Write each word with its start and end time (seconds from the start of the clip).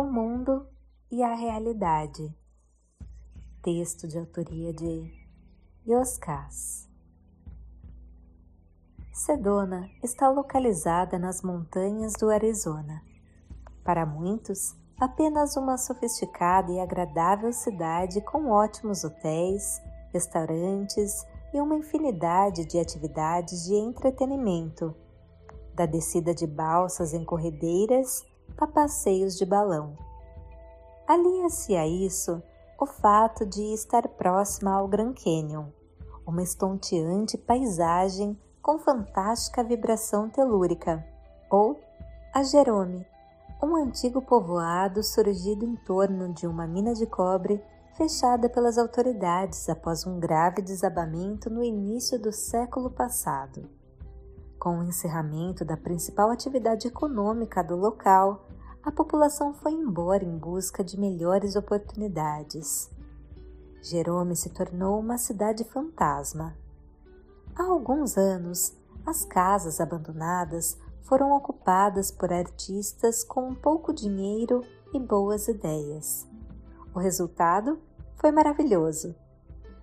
O 0.00 0.04
Mundo 0.04 0.66
e 1.10 1.22
a 1.22 1.34
Realidade. 1.34 2.34
Texto 3.62 4.08
de 4.08 4.18
autoria 4.18 4.72
de 4.72 5.12
Yoskas. 5.86 6.88
Sedona 9.12 9.90
está 10.02 10.30
localizada 10.30 11.18
nas 11.18 11.42
montanhas 11.42 12.14
do 12.14 12.30
Arizona. 12.30 13.02
Para 13.84 14.06
muitos, 14.06 14.74
apenas 14.98 15.54
uma 15.58 15.76
sofisticada 15.76 16.72
e 16.72 16.80
agradável 16.80 17.52
cidade 17.52 18.22
com 18.22 18.48
ótimos 18.48 19.04
hotéis, 19.04 19.82
restaurantes 20.14 21.26
e 21.52 21.60
uma 21.60 21.76
infinidade 21.76 22.64
de 22.64 22.78
atividades 22.78 23.64
de 23.64 23.74
entretenimento, 23.74 24.96
da 25.74 25.84
descida 25.84 26.34
de 26.34 26.46
balsas 26.46 27.12
em 27.12 27.22
corredeiras 27.22 28.29
a 28.58 28.66
passeios 28.66 29.36
de 29.36 29.44
balão. 29.44 29.96
Alia-se 31.06 31.76
a 31.76 31.86
isso 31.86 32.42
o 32.78 32.86
fato 32.86 33.44
de 33.44 33.74
estar 33.74 34.06
próxima 34.08 34.72
ao 34.72 34.88
Grand 34.88 35.12
Canyon, 35.12 35.66
uma 36.26 36.42
estonteante 36.42 37.36
paisagem 37.36 38.38
com 38.62 38.78
fantástica 38.78 39.64
vibração 39.64 40.30
telúrica, 40.30 41.04
ou 41.50 41.78
a 42.32 42.42
Jerome, 42.42 43.06
um 43.62 43.76
antigo 43.76 44.22
povoado 44.22 45.02
surgido 45.02 45.64
em 45.64 45.76
torno 45.76 46.32
de 46.32 46.46
uma 46.46 46.66
mina 46.66 46.94
de 46.94 47.06
cobre 47.06 47.62
fechada 47.96 48.48
pelas 48.48 48.78
autoridades 48.78 49.68
após 49.68 50.06
um 50.06 50.18
grave 50.18 50.62
desabamento 50.62 51.50
no 51.50 51.62
início 51.62 52.18
do 52.18 52.32
século 52.32 52.90
passado. 52.90 53.68
Com 54.60 54.78
o 54.78 54.84
encerramento 54.84 55.64
da 55.64 55.74
principal 55.74 56.30
atividade 56.30 56.86
econômica 56.86 57.64
do 57.64 57.74
local, 57.74 58.46
a 58.82 58.92
população 58.92 59.54
foi 59.54 59.72
embora 59.72 60.22
em 60.22 60.36
busca 60.36 60.84
de 60.84 61.00
melhores 61.00 61.56
oportunidades. 61.56 62.90
Jerome 63.80 64.36
se 64.36 64.50
tornou 64.50 65.00
uma 65.00 65.16
cidade 65.16 65.64
fantasma. 65.64 66.54
Há 67.56 67.62
alguns 67.62 68.18
anos, 68.18 68.76
as 69.06 69.24
casas 69.24 69.80
abandonadas 69.80 70.78
foram 71.04 71.32
ocupadas 71.32 72.10
por 72.10 72.30
artistas 72.30 73.24
com 73.24 73.54
pouco 73.54 73.94
dinheiro 73.94 74.62
e 74.92 75.00
boas 75.00 75.48
ideias. 75.48 76.28
O 76.94 76.98
resultado 76.98 77.78
foi 78.16 78.30
maravilhoso. 78.30 79.14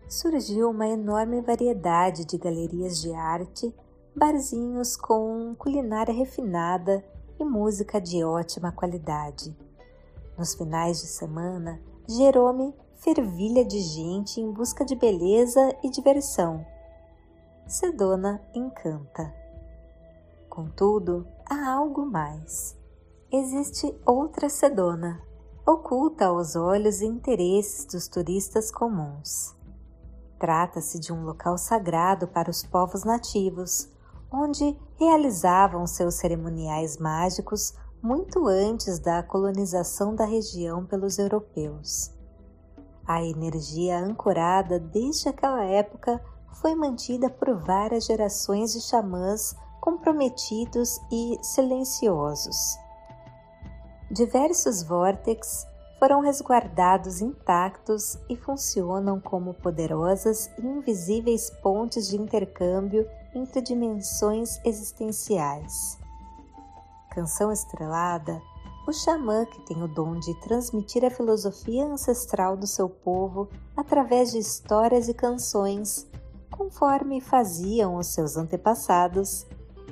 Surgiu 0.07 0.69
uma 0.69 0.87
enorme 0.87 1.41
variedade 1.41 2.25
de 2.25 2.37
galerias 2.37 3.01
de 3.01 3.11
arte, 3.11 3.73
barzinhos 4.17 4.95
com 4.95 5.53
culinária 5.59 6.11
refinada 6.11 7.05
e 7.39 7.45
música 7.45 8.01
de 8.01 8.23
ótima 8.23 8.71
qualidade. 8.71 9.55
Nos 10.35 10.55
finais 10.55 10.99
de 10.99 11.05
semana, 11.05 11.79
Jerome 12.09 12.73
fervilha 12.95 13.63
de 13.63 13.79
gente 13.79 14.41
em 14.41 14.51
busca 14.51 14.83
de 14.83 14.95
beleza 14.95 15.71
e 15.83 15.91
diversão. 15.91 16.65
Sedona 17.67 18.41
encanta. 18.55 19.31
Contudo, 20.49 21.27
há 21.47 21.73
algo 21.73 22.03
mais. 22.03 22.75
Existe 23.31 23.95
outra 24.03 24.49
Sedona, 24.49 25.21
oculta 25.63 26.25
aos 26.25 26.55
olhos 26.55 27.01
e 27.01 27.05
interesses 27.05 27.85
dos 27.85 28.07
turistas 28.07 28.71
comuns. 28.71 29.55
Trata-se 30.39 30.99
de 30.99 31.13
um 31.13 31.23
local 31.23 31.55
sagrado 31.55 32.27
para 32.27 32.49
os 32.49 32.63
povos 32.63 33.03
nativos, 33.03 33.95
onde 34.31 34.77
realizavam 34.97 35.85
seus 35.87 36.15
cerimoniais 36.15 36.97
mágicos 36.97 37.73
muito 38.01 38.47
antes 38.47 38.99
da 38.99 39.23
colonização 39.23 40.15
da 40.15 40.25
região 40.25 40.85
pelos 40.85 41.17
europeus. 41.17 42.11
A 43.05 43.23
energia 43.23 43.99
ancorada 43.99 44.79
desde 44.79 45.29
aquela 45.29 45.63
época 45.63 46.21
foi 46.61 46.75
mantida 46.75 47.29
por 47.29 47.55
várias 47.55 48.05
gerações 48.05 48.73
de 48.73 48.81
xamãs 48.81 49.55
comprometidos 49.79 50.99
e 51.11 51.37
silenciosos. 51.41 52.57
Diversos 54.11 54.83
vórtex 54.83 55.65
foram 55.99 56.21
resguardados 56.21 57.21
intactos 57.21 58.17
e 58.29 58.35
funcionam 58.35 59.19
como 59.19 59.53
poderosas 59.53 60.49
e 60.57 60.65
invisíveis 60.65 61.49
pontes 61.61 62.07
de 62.07 62.17
intercâmbio 62.17 63.07
entre 63.33 63.61
dimensões 63.61 64.59
existenciais. 64.65 65.97
Canção 67.11 67.51
Estrelada, 67.51 68.41
o 68.87 68.93
xamã 68.93 69.45
que 69.45 69.59
tem 69.65 69.83
o 69.83 69.87
dom 69.87 70.19
de 70.19 70.33
transmitir 70.41 71.03
a 71.03 71.09
filosofia 71.09 71.85
ancestral 71.85 72.55
do 72.55 72.65
seu 72.65 72.87
povo 72.87 73.49
através 73.75 74.31
de 74.31 74.37
histórias 74.37 75.09
e 75.09 75.13
canções, 75.13 76.07
conforme 76.49 77.19
faziam 77.19 77.97
os 77.97 78.07
seus 78.07 78.37
antepassados, 78.37 79.45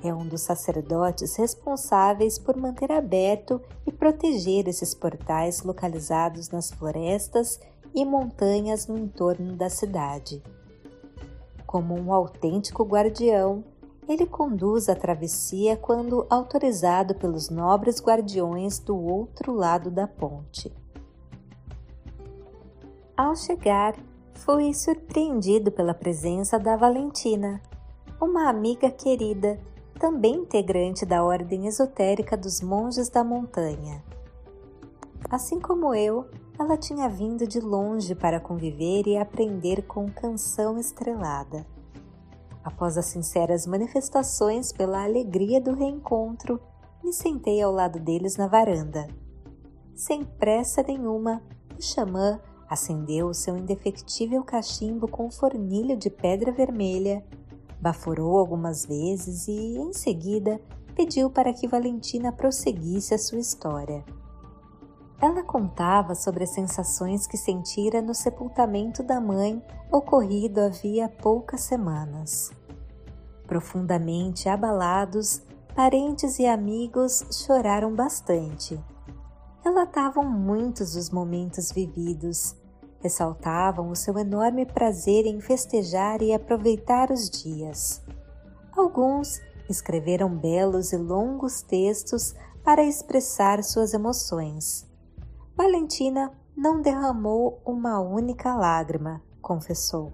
é 0.03 0.13
um 0.13 0.25
dos 0.27 0.41
sacerdotes 0.41 1.35
responsáveis 1.35 2.37
por 2.37 2.55
manter 2.55 2.91
aberto 2.91 3.61
e 3.85 3.91
proteger 3.91 4.67
esses 4.67 4.93
portais 4.93 5.63
localizados 5.63 6.49
nas 6.49 6.71
florestas 6.71 7.59
e 7.93 8.05
montanhas 8.05 8.87
no 8.87 8.97
entorno 8.97 9.55
da 9.55 9.69
cidade. 9.69 10.43
Como 11.75 11.93
um 11.93 12.13
autêntico 12.13 12.85
guardião, 12.85 13.61
ele 14.07 14.25
conduz 14.25 14.87
a 14.87 14.95
travessia 14.95 15.75
quando 15.75 16.25
autorizado 16.29 17.13
pelos 17.15 17.49
nobres 17.49 18.01
guardiões 18.01 18.79
do 18.79 18.97
outro 18.97 19.51
lado 19.53 19.91
da 19.91 20.07
ponte. 20.07 20.73
Ao 23.17 23.35
chegar, 23.35 23.93
fui 24.35 24.73
surpreendido 24.73 25.69
pela 25.69 25.93
presença 25.93 26.57
da 26.57 26.77
Valentina, 26.77 27.61
uma 28.21 28.47
amiga 28.47 28.89
querida, 28.89 29.59
também 29.99 30.35
integrante 30.35 31.05
da 31.05 31.25
ordem 31.25 31.67
esotérica 31.67 32.37
dos 32.37 32.61
monges 32.61 33.09
da 33.09 33.21
montanha. 33.21 34.01
Assim 35.29 35.59
como 35.59 35.93
eu, 35.93 36.25
ela 36.57 36.77
tinha 36.77 37.09
vindo 37.09 37.45
de 37.45 37.59
longe 37.59 38.15
para 38.15 38.39
conviver 38.39 39.07
e 39.07 39.17
aprender 39.17 39.83
com 39.83 40.09
Canção 40.09 40.77
Estrelada. 40.77 41.65
Após 42.63 42.97
as 42.97 43.05
sinceras 43.07 43.67
manifestações 43.67 44.71
pela 44.71 45.03
alegria 45.03 45.59
do 45.59 45.73
reencontro, 45.73 46.59
me 47.03 47.13
sentei 47.13 47.61
ao 47.61 47.71
lado 47.71 47.99
deles 47.99 48.37
na 48.37 48.47
varanda. 48.47 49.07
Sem 49.93 50.23
pressa 50.23 50.81
nenhuma, 50.81 51.43
o 51.77 51.81
xamã 51.81 52.39
acendeu 52.69 53.27
o 53.27 53.33
seu 53.33 53.55
indefectível 53.55 54.43
cachimbo 54.43 55.07
com 55.07 55.29
fornilho 55.29 55.95
de 55.95 56.09
pedra 56.09 56.51
vermelha, 56.51 57.23
baforou 57.79 58.37
algumas 58.37 58.85
vezes 58.85 59.47
e, 59.47 59.77
em 59.77 59.93
seguida, 59.93 60.59
pediu 60.95 61.29
para 61.29 61.53
que 61.53 61.67
Valentina 61.67 62.31
prosseguisse 62.31 63.13
a 63.13 63.17
sua 63.19 63.39
história. 63.39 64.03
Ela 65.21 65.43
contava 65.43 66.13
sobre 66.13 66.43
as 66.43 66.49
sensações 66.49 67.25
que 67.25 67.37
sentira 67.37 68.01
no 68.01 68.13
sepultamento 68.13 69.01
da 69.01 69.21
mãe 69.21 69.63
ocorrido 69.91 70.59
havia 70.59 71.07
poucas 71.07 71.61
semanas. 71.61 72.51
Profundamente 73.47 74.49
abalados, 74.49 75.41
parentes 75.73 76.37
e 76.39 76.45
amigos 76.45 77.23
choraram 77.31 77.93
bastante. 77.95 78.79
Relatavam 79.63 80.23
muitos 80.23 80.95
os 80.95 81.09
momentos 81.09 81.71
vividos, 81.71 82.55
ressaltavam 82.99 83.89
o 83.89 83.95
seu 83.95 84.17
enorme 84.17 84.65
prazer 84.65 85.25
em 85.25 85.39
festejar 85.39 86.21
e 86.21 86.33
aproveitar 86.33 87.09
os 87.09 87.29
dias. 87.29 88.03
Alguns 88.75 89.39
escreveram 89.69 90.29
belos 90.29 90.91
e 90.91 90.97
longos 90.97 91.61
textos 91.61 92.35
para 92.63 92.83
expressar 92.83 93.63
suas 93.63 93.93
emoções. 93.93 94.85
Valentina 95.57 96.33
não 96.53 96.81
derramou 96.81 97.61
uma 97.65 98.01
única 98.01 98.53
lágrima, 98.53 99.21
confessou. 99.41 100.11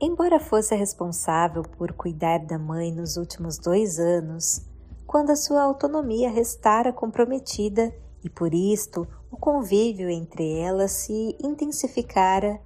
Embora 0.00 0.38
fosse 0.38 0.76
responsável 0.76 1.64
por 1.64 1.92
cuidar 1.92 2.38
da 2.46 2.56
mãe 2.56 2.92
nos 2.92 3.16
últimos 3.16 3.58
dois 3.58 3.98
anos, 3.98 4.64
quando 5.08 5.30
a 5.30 5.36
sua 5.36 5.62
autonomia 5.62 6.30
restara 6.30 6.92
comprometida 6.92 7.92
e 8.22 8.30
por 8.30 8.54
isto 8.54 9.08
o 9.28 9.36
convívio 9.36 10.08
entre 10.08 10.56
elas 10.60 10.92
se 10.92 11.36
intensificara, 11.42 12.60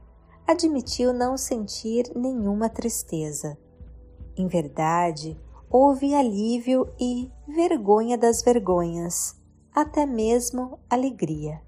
admitiu 0.46 1.14
não 1.14 1.38
sentir 1.38 2.04
nenhuma 2.14 2.68
tristeza. 2.68 3.56
Em 4.36 4.46
verdade, 4.46 5.40
houve 5.70 6.14
alívio 6.14 6.86
e 7.00 7.32
vergonha 7.48 8.18
das 8.18 8.42
vergonhas 8.42 9.40
até 9.74 10.06
mesmo 10.06 10.78
alegria. 10.88 11.60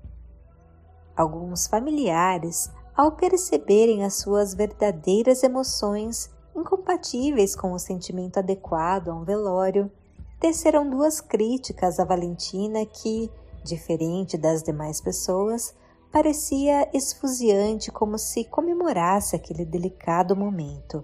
Alguns 1.17 1.67
familiares, 1.67 2.71
ao 2.97 3.13
perceberem 3.13 4.05
as 4.05 4.15
suas 4.15 4.55
verdadeiras 4.55 5.43
emoções 5.43 6.31
incompatíveis 6.55 7.55
com 7.55 7.73
o 7.73 7.79
sentimento 7.79 8.39
adequado 8.39 9.09
a 9.09 9.15
um 9.15 9.25
velório, 9.25 9.91
teceram 10.39 10.89
duas 10.89 11.21
críticas 11.21 11.99
a 11.99 12.05
Valentina 12.05 12.85
que, 12.87 13.31
Diferente 13.65 14.37
das 14.37 14.63
demais 14.63 15.01
pessoas, 15.01 15.75
parecia 16.13 16.87
esfuziante 16.93 17.91
como 17.91 18.19
se 18.19 18.45
comemorasse 18.45 19.35
aquele 19.35 19.65
delicado 19.65 20.37
momento. 20.37 21.03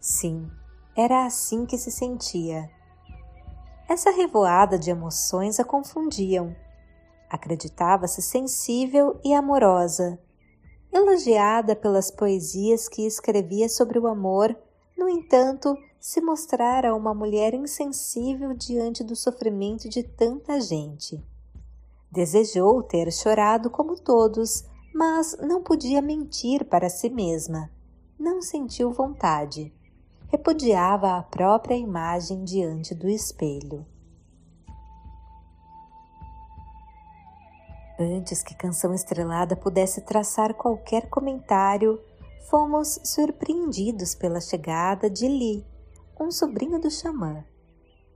Sim, 0.00 0.50
era 0.96 1.26
assim 1.26 1.66
que 1.66 1.76
se 1.76 1.90
sentia. 1.90 2.70
Essa 3.90 4.12
revoada 4.12 4.78
de 4.78 4.88
emoções 4.88 5.58
a 5.58 5.64
confundiam. 5.64 6.54
Acreditava-se 7.28 8.22
sensível 8.22 9.18
e 9.24 9.34
amorosa, 9.34 10.16
elogiada 10.92 11.74
pelas 11.74 12.08
poesias 12.08 12.88
que 12.88 13.04
escrevia 13.04 13.68
sobre 13.68 13.98
o 13.98 14.06
amor, 14.06 14.56
no 14.96 15.08
entanto, 15.08 15.76
se 15.98 16.20
mostrara 16.20 16.94
uma 16.94 17.12
mulher 17.12 17.52
insensível 17.52 18.54
diante 18.54 19.02
do 19.02 19.16
sofrimento 19.16 19.88
de 19.88 20.04
tanta 20.04 20.60
gente. 20.60 21.20
Desejou 22.12 22.84
ter 22.84 23.12
chorado 23.12 23.68
como 23.70 24.00
todos, 24.00 24.64
mas 24.94 25.36
não 25.40 25.64
podia 25.64 26.00
mentir 26.00 26.64
para 26.64 26.88
si 26.88 27.10
mesma. 27.10 27.68
Não 28.16 28.40
sentiu 28.40 28.92
vontade. 28.92 29.74
Repudiava 30.32 31.16
a 31.16 31.22
própria 31.24 31.74
imagem 31.74 32.44
diante 32.44 32.94
do 32.94 33.08
espelho. 33.08 33.84
Antes 37.98 38.40
que 38.40 38.54
Canção 38.54 38.94
Estrelada 38.94 39.56
pudesse 39.56 40.02
traçar 40.02 40.54
qualquer 40.54 41.08
comentário, 41.10 42.00
fomos 42.48 43.00
surpreendidos 43.02 44.14
pela 44.14 44.40
chegada 44.40 45.10
de 45.10 45.26
Li, 45.26 45.66
um 46.20 46.30
sobrinho 46.30 46.80
do 46.80 46.92
xamã. 46.92 47.44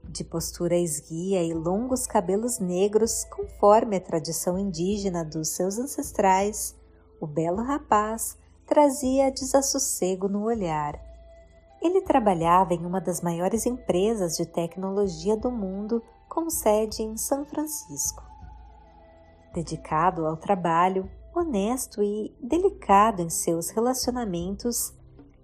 De 0.07 0.23
postura 0.23 0.77
esguia 0.77 1.43
e 1.43 1.53
longos 1.53 2.07
cabelos 2.07 2.59
negros, 2.59 3.25
conforme 3.25 3.97
a 3.97 4.01
tradição 4.01 4.57
indígena 4.57 5.25
dos 5.25 5.49
seus 5.49 5.77
ancestrais, 5.77 6.77
o 7.19 7.27
belo 7.27 7.61
rapaz 7.61 8.37
trazia 8.65 9.29
desassossego 9.29 10.29
no 10.29 10.45
olhar. 10.45 10.97
Ele 11.85 12.01
trabalhava 12.01 12.73
em 12.73 12.83
uma 12.83 12.99
das 12.99 13.21
maiores 13.21 13.67
empresas 13.67 14.35
de 14.35 14.43
tecnologia 14.43 15.37
do 15.37 15.51
mundo, 15.51 16.01
com 16.27 16.49
sede 16.49 17.03
em 17.03 17.15
São 17.15 17.45
Francisco. 17.45 18.23
Dedicado 19.53 20.25
ao 20.25 20.35
trabalho, 20.35 21.07
honesto 21.31 22.01
e 22.01 22.35
delicado 22.41 23.21
em 23.21 23.29
seus 23.29 23.69
relacionamentos, 23.69 24.95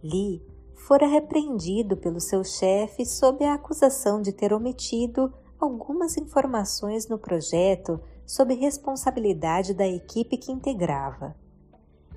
Lee 0.03 0.43
fora 0.73 1.05
repreendido 1.05 1.95
pelo 1.95 2.19
seu 2.19 2.43
chefe 2.43 3.05
sob 3.05 3.45
a 3.45 3.53
acusação 3.53 4.19
de 4.19 4.33
ter 4.33 4.51
omitido 4.51 5.31
algumas 5.59 6.17
informações 6.17 7.07
no 7.07 7.19
projeto 7.19 8.01
sob 8.25 8.55
responsabilidade 8.55 9.75
da 9.75 9.87
equipe 9.87 10.37
que 10.37 10.51
integrava. 10.51 11.35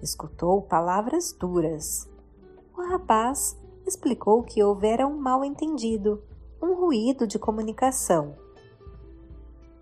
Escutou 0.00 0.62
palavras 0.62 1.30
duras. 1.38 2.08
O 2.74 2.80
rapaz 2.88 3.62
explicou 3.86 4.42
que 4.42 4.62
houvera 4.62 5.06
um 5.06 5.16
mal-entendido, 5.16 6.22
um 6.62 6.74
ruído 6.74 7.26
de 7.26 7.38
comunicação. 7.38 8.34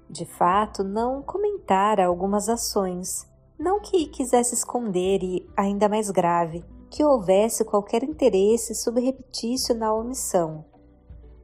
De 0.09 0.27
fato, 0.27 0.85
não 0.85 1.23
comentara 1.23 2.07
algumas 2.07 2.49
ações, 2.49 3.27
não 3.59 3.81
que 3.81 4.07
quisesse 4.07 4.55
esconder 4.55 5.23
e, 5.23 5.49
ainda 5.57 5.89
mais 5.89 6.11
grave, 6.11 6.65
que 6.91 7.05
houvesse 7.05 7.65
qualquer 7.65 8.03
interesse 8.03 8.75
subreptício 8.75 9.75
na 9.75 9.95
omissão. 9.95 10.65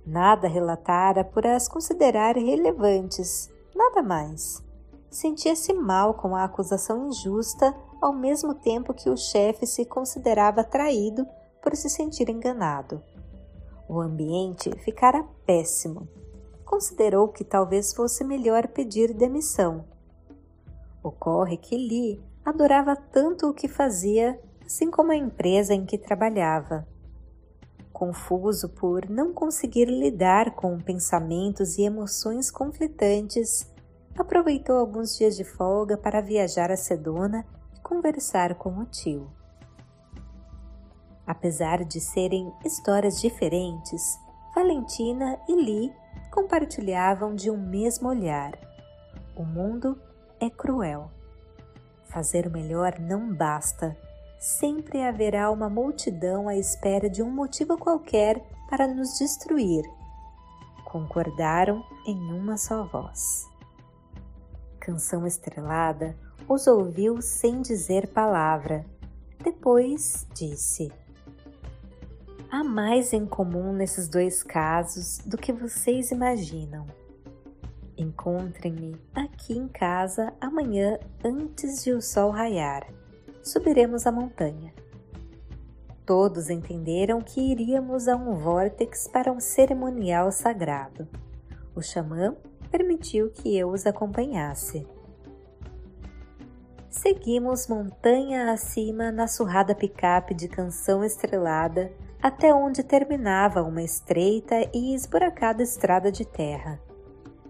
Nada 0.04 0.48
relatara 0.48 1.24
por 1.24 1.46
as 1.46 1.68
considerar 1.68 2.36
relevantes, 2.36 3.50
nada 3.74 4.02
mais. 4.02 4.62
Sentia-se 5.10 5.72
mal 5.72 6.14
com 6.14 6.36
a 6.36 6.44
acusação 6.44 7.08
injusta, 7.08 7.74
ao 8.00 8.12
mesmo 8.12 8.54
tempo 8.54 8.92
que 8.92 9.08
o 9.08 9.16
chefe 9.16 9.66
se 9.66 9.84
considerava 9.86 10.62
traído 10.62 11.26
por 11.68 11.76
se 11.76 11.90
sentir 11.90 12.30
enganado. 12.30 13.02
O 13.86 14.00
ambiente 14.00 14.70
ficara 14.78 15.22
péssimo. 15.44 16.08
Considerou 16.64 17.28
que 17.28 17.44
talvez 17.44 17.92
fosse 17.92 18.24
melhor 18.24 18.68
pedir 18.68 19.12
demissão. 19.12 19.84
Ocorre 21.02 21.58
que 21.58 21.76
Lee 21.76 22.22
adorava 22.42 22.96
tanto 22.96 23.50
o 23.50 23.52
que 23.52 23.68
fazia 23.68 24.40
assim 24.64 24.90
como 24.90 25.12
a 25.12 25.16
empresa 25.16 25.74
em 25.74 25.84
que 25.84 25.98
trabalhava. 25.98 26.88
Confuso 27.92 28.70
por 28.70 29.06
não 29.10 29.34
conseguir 29.34 29.90
lidar 29.90 30.54
com 30.54 30.78
pensamentos 30.78 31.76
e 31.76 31.82
emoções 31.82 32.50
conflitantes, 32.50 33.70
aproveitou 34.16 34.76
alguns 34.78 35.18
dias 35.18 35.36
de 35.36 35.44
folga 35.44 35.98
para 35.98 36.22
viajar 36.22 36.70
a 36.70 36.76
Sedona 36.78 37.44
e 37.76 37.80
conversar 37.80 38.54
com 38.54 38.70
o 38.78 38.86
tio. 38.86 39.37
Apesar 41.28 41.84
de 41.84 42.00
serem 42.00 42.50
histórias 42.64 43.20
diferentes, 43.20 44.18
Valentina 44.54 45.38
e 45.46 45.54
Lee 45.54 45.92
compartilhavam 46.30 47.34
de 47.34 47.50
um 47.50 47.58
mesmo 47.58 48.08
olhar. 48.08 48.58
O 49.36 49.44
mundo 49.44 50.00
é 50.40 50.48
cruel. 50.48 51.10
Fazer 52.04 52.46
o 52.46 52.50
melhor 52.50 52.98
não 52.98 53.30
basta 53.34 53.94
sempre 54.38 55.02
haverá 55.02 55.50
uma 55.50 55.68
multidão 55.68 56.48
à 56.48 56.56
espera 56.56 57.10
de 57.10 57.22
um 57.22 57.30
motivo 57.30 57.76
qualquer 57.76 58.42
para 58.70 58.86
nos 58.86 59.18
destruir. 59.18 59.84
Concordaram 60.86 61.84
em 62.06 62.16
uma 62.32 62.56
só 62.56 62.84
voz. 62.84 63.46
Canção 64.80 65.26
Estrelada 65.26 66.16
os 66.48 66.66
ouviu 66.66 67.20
sem 67.20 67.60
dizer 67.60 68.08
palavra. 68.14 68.86
Depois 69.44 70.26
disse: 70.32 70.90
Há 72.50 72.64
mais 72.64 73.12
em 73.12 73.26
comum 73.26 73.72
nesses 73.72 74.08
dois 74.08 74.42
casos 74.42 75.18
do 75.18 75.36
que 75.36 75.52
vocês 75.52 76.10
imaginam. 76.10 76.86
Encontrem-me 77.96 78.96
aqui 79.14 79.52
em 79.52 79.68
casa 79.68 80.32
amanhã 80.40 80.98
antes 81.24 81.84
de 81.84 81.92
o 81.92 82.00
sol 82.00 82.30
raiar 82.30 82.86
subiremos 83.48 84.06
a 84.06 84.12
montanha. 84.12 84.72
Todos 86.04 86.50
entenderam 86.50 87.20
que 87.20 87.40
iríamos 87.40 88.08
a 88.08 88.16
um 88.16 88.36
vórtex 88.36 89.08
para 89.08 89.32
um 89.32 89.40
cerimonial 89.40 90.30
sagrado. 90.30 91.08
O 91.74 91.82
xamã 91.82 92.34
permitiu 92.70 93.30
que 93.30 93.56
eu 93.56 93.70
os 93.70 93.86
acompanhasse. 93.86 94.86
Seguimos 96.88 97.68
montanha 97.68 98.50
acima 98.50 99.12
na 99.12 99.26
surrada 99.28 99.74
picape 99.74 100.34
de 100.34 100.48
canção 100.48 101.04
estrelada 101.04 101.92
até 102.22 102.52
onde 102.52 102.82
terminava 102.82 103.62
uma 103.62 103.82
estreita 103.82 104.56
e 104.74 104.94
esburacada 104.94 105.62
estrada 105.62 106.10
de 106.10 106.24
terra. 106.24 106.80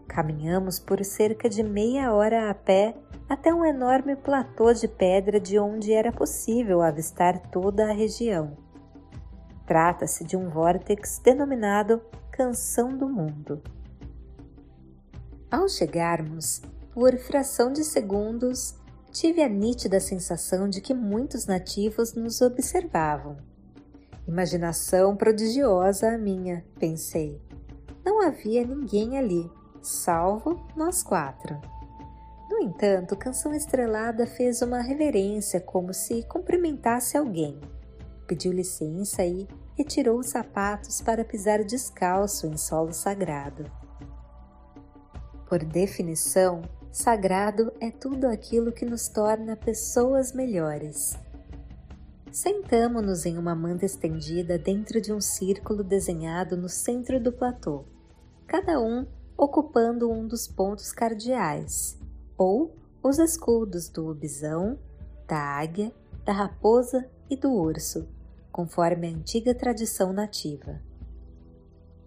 Caminhamos 0.06 0.78
por 0.78 1.04
cerca 1.04 1.48
de 1.48 1.62
meia 1.62 2.12
hora 2.12 2.50
a 2.50 2.54
pé 2.54 2.94
até 3.28 3.52
um 3.52 3.64
enorme 3.64 4.16
platô 4.16 4.72
de 4.72 4.88
pedra 4.88 5.38
de 5.38 5.58
onde 5.58 5.92
era 5.92 6.10
possível 6.10 6.80
avistar 6.80 7.38
toda 7.50 7.90
a 7.90 7.92
região. 7.92 8.56
Trata-se 9.66 10.24
de 10.24 10.36
um 10.36 10.48
vórtex 10.48 11.20
denominado 11.22 12.00
Canção 12.30 12.96
do 12.96 13.08
Mundo. 13.08 13.62
Ao 15.50 15.68
chegarmos, 15.68 16.62
por 16.92 17.16
fração 17.18 17.72
de 17.72 17.84
segundos, 17.84 18.74
tive 19.12 19.42
a 19.42 19.48
nítida 19.48 20.00
sensação 20.00 20.68
de 20.68 20.80
que 20.80 20.94
muitos 20.94 21.46
nativos 21.46 22.14
nos 22.14 22.40
observavam. 22.40 23.47
Imaginação 24.28 25.16
prodigiosa 25.16 26.10
a 26.12 26.18
minha, 26.18 26.62
pensei. 26.78 27.40
Não 28.04 28.20
havia 28.20 28.62
ninguém 28.62 29.16
ali, 29.16 29.50
salvo 29.80 30.68
nós 30.76 31.02
quatro. 31.02 31.58
No 32.50 32.58
entanto, 32.58 33.16
Canção 33.16 33.54
Estrelada 33.54 34.26
fez 34.26 34.60
uma 34.60 34.82
reverência 34.82 35.62
como 35.62 35.94
se 35.94 36.22
cumprimentasse 36.24 37.16
alguém. 37.16 37.58
Pediu 38.26 38.52
licença 38.52 39.24
e 39.24 39.48
retirou 39.74 40.18
os 40.18 40.26
sapatos 40.26 41.00
para 41.00 41.24
pisar 41.24 41.64
descalço 41.64 42.46
em 42.46 42.56
solo 42.58 42.92
sagrado. 42.92 43.64
Por 45.48 45.64
definição, 45.64 46.60
sagrado 46.92 47.72
é 47.80 47.90
tudo 47.90 48.26
aquilo 48.26 48.72
que 48.72 48.84
nos 48.84 49.08
torna 49.08 49.56
pessoas 49.56 50.34
melhores. 50.34 51.16
Sentamo-nos 52.32 53.24
em 53.24 53.38
uma 53.38 53.54
manta 53.54 53.86
estendida 53.86 54.58
dentro 54.58 55.00
de 55.00 55.12
um 55.12 55.20
círculo 55.20 55.82
desenhado 55.82 56.56
no 56.56 56.68
centro 56.68 57.18
do 57.18 57.32
platô, 57.32 57.84
cada 58.46 58.78
um 58.80 59.06
ocupando 59.36 60.10
um 60.10 60.26
dos 60.26 60.46
pontos 60.46 60.92
cardeais 60.92 61.98
ou 62.36 62.76
os 63.02 63.18
escudos 63.18 63.88
do 63.88 64.14
bisão, 64.14 64.78
da 65.26 65.38
águia, 65.38 65.92
da 66.24 66.32
raposa 66.32 67.08
e 67.30 67.36
do 67.36 67.50
urso, 67.50 68.06
conforme 68.52 69.06
a 69.06 69.10
antiga 69.10 69.54
tradição 69.54 70.12
nativa. 70.12 70.82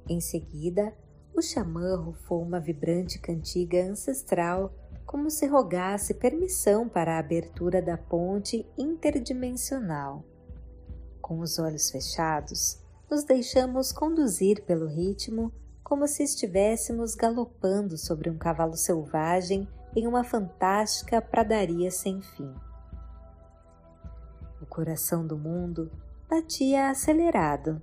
Em 0.08 0.20
seguida, 0.20 0.94
o 1.34 1.42
xamã 1.42 1.96
rufou 1.96 2.44
uma 2.44 2.60
vibrante 2.60 3.18
cantiga 3.20 3.84
ancestral 3.90 4.74
como 5.12 5.30
se 5.30 5.46
rogasse 5.46 6.14
permissão 6.14 6.88
para 6.88 7.16
a 7.16 7.20
abertura 7.20 7.82
da 7.82 7.98
ponte 7.98 8.66
interdimensional. 8.78 10.24
Com 11.22 11.40
os 11.40 11.60
olhos 11.60 11.92
fechados, 11.92 12.82
nos 13.10 13.26
deixamos 13.26 13.92
conduzir 13.92 14.64
pelo 14.64 14.88
ritmo 14.88 15.52
como 15.84 16.08
se 16.08 16.24
estivéssemos 16.24 17.14
galopando 17.14 17.98
sobre 17.98 18.30
um 18.30 18.38
cavalo 18.38 18.78
selvagem 18.78 19.68
em 19.94 20.08
uma 20.08 20.24
fantástica 20.24 21.22
pradaria 21.22 21.92
sem 21.92 22.22
fim. 22.22 22.56
O 24.62 24.66
coração 24.66 25.28
do 25.28 25.38
mundo 25.38 25.92
batia 26.30 26.90
acelerado. 26.90 27.82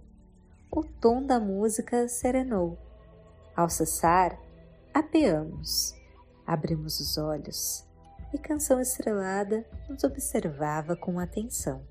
O 0.70 0.82
tom 0.82 1.22
da 1.22 1.38
música 1.38 2.08
serenou. 2.08 2.78
Ao 3.54 3.68
cessar, 3.68 4.40
apeamos, 4.94 5.97
abrimos 6.48 6.98
os 6.98 7.18
olhos 7.18 7.86
e 8.32 8.38
Canção 8.38 8.80
Estrelada 8.80 9.66
nos 9.88 10.02
observava 10.02 10.96
com 10.96 11.18
atenção. 11.18 11.82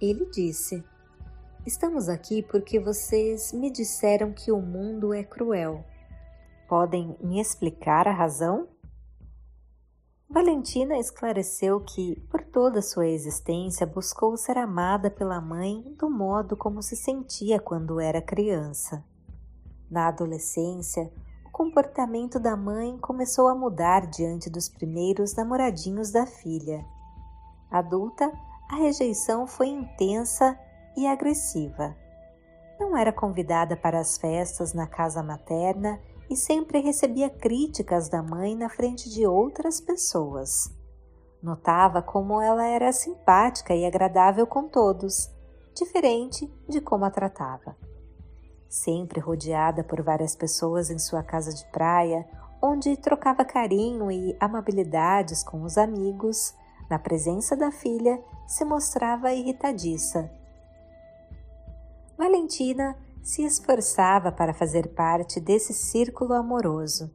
Ele 0.00 0.26
disse: 0.30 0.82
Estamos 1.66 2.08
aqui 2.08 2.42
porque 2.42 2.80
vocês 2.80 3.52
me 3.52 3.70
disseram 3.70 4.32
que 4.32 4.50
o 4.50 4.60
mundo 4.60 5.12
é 5.12 5.22
cruel. 5.22 5.84
Podem 6.66 7.14
me 7.20 7.40
explicar 7.40 8.08
a 8.08 8.12
razão? 8.12 8.68
Valentina 10.28 10.96
esclareceu 10.98 11.78
que, 11.80 12.18
por 12.30 12.42
toda 12.42 12.80
sua 12.80 13.06
existência, 13.06 13.86
buscou 13.86 14.34
ser 14.38 14.56
amada 14.56 15.10
pela 15.10 15.42
mãe 15.42 15.94
do 15.98 16.08
modo 16.08 16.56
como 16.56 16.82
se 16.82 16.96
sentia 16.96 17.60
quando 17.60 18.00
era 18.00 18.22
criança. 18.22 19.04
Na 19.90 20.08
adolescência, 20.08 21.12
comportamento 21.52 22.40
da 22.40 22.56
mãe 22.56 22.96
começou 22.96 23.46
a 23.46 23.54
mudar 23.54 24.06
diante 24.06 24.48
dos 24.48 24.70
primeiros 24.70 25.34
namoradinhos 25.34 26.10
da 26.10 26.24
filha. 26.24 26.82
Adulta, 27.70 28.32
a 28.70 28.76
rejeição 28.76 29.46
foi 29.46 29.68
intensa 29.68 30.58
e 30.96 31.06
agressiva. 31.06 31.94
Não 32.80 32.96
era 32.96 33.12
convidada 33.12 33.76
para 33.76 34.00
as 34.00 34.16
festas 34.16 34.72
na 34.72 34.86
casa 34.86 35.22
materna 35.22 36.00
e 36.30 36.36
sempre 36.36 36.80
recebia 36.80 37.28
críticas 37.28 38.08
da 38.08 38.22
mãe 38.22 38.56
na 38.56 38.70
frente 38.70 39.10
de 39.10 39.26
outras 39.26 39.78
pessoas. 39.78 40.74
Notava 41.42 42.00
como 42.00 42.40
ela 42.40 42.64
era 42.64 42.92
simpática 42.92 43.74
e 43.74 43.84
agradável 43.84 44.46
com 44.46 44.68
todos, 44.68 45.30
diferente 45.74 46.50
de 46.66 46.80
como 46.80 47.04
a 47.04 47.10
tratava. 47.10 47.76
Sempre 48.72 49.20
rodeada 49.20 49.84
por 49.84 50.00
várias 50.00 50.34
pessoas 50.34 50.90
em 50.90 50.98
sua 50.98 51.22
casa 51.22 51.52
de 51.52 51.62
praia, 51.66 52.26
onde 52.62 52.96
trocava 52.96 53.44
carinho 53.44 54.10
e 54.10 54.34
amabilidades 54.40 55.42
com 55.42 55.62
os 55.62 55.76
amigos, 55.76 56.54
na 56.88 56.98
presença 56.98 57.54
da 57.54 57.70
filha 57.70 58.18
se 58.46 58.64
mostrava 58.64 59.34
irritadiça 59.34 60.30
Valentina 62.16 62.96
se 63.22 63.44
esforçava 63.44 64.32
para 64.32 64.54
fazer 64.54 64.94
parte 64.94 65.38
desse 65.38 65.74
círculo 65.74 66.32
amoroso. 66.32 67.10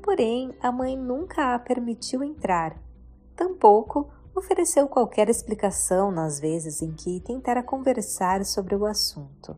Porém, 0.00 0.54
a 0.62 0.70
mãe 0.70 0.96
nunca 0.96 1.56
a 1.56 1.58
permitiu 1.58 2.22
entrar, 2.22 2.80
tampouco 3.34 4.08
ofereceu 4.32 4.86
qualquer 4.86 5.28
explicação 5.28 6.12
nas 6.12 6.38
vezes 6.38 6.82
em 6.82 6.92
que 6.92 7.18
tentara 7.20 7.64
conversar 7.64 8.44
sobre 8.44 8.76
o 8.76 8.86
assunto. 8.86 9.56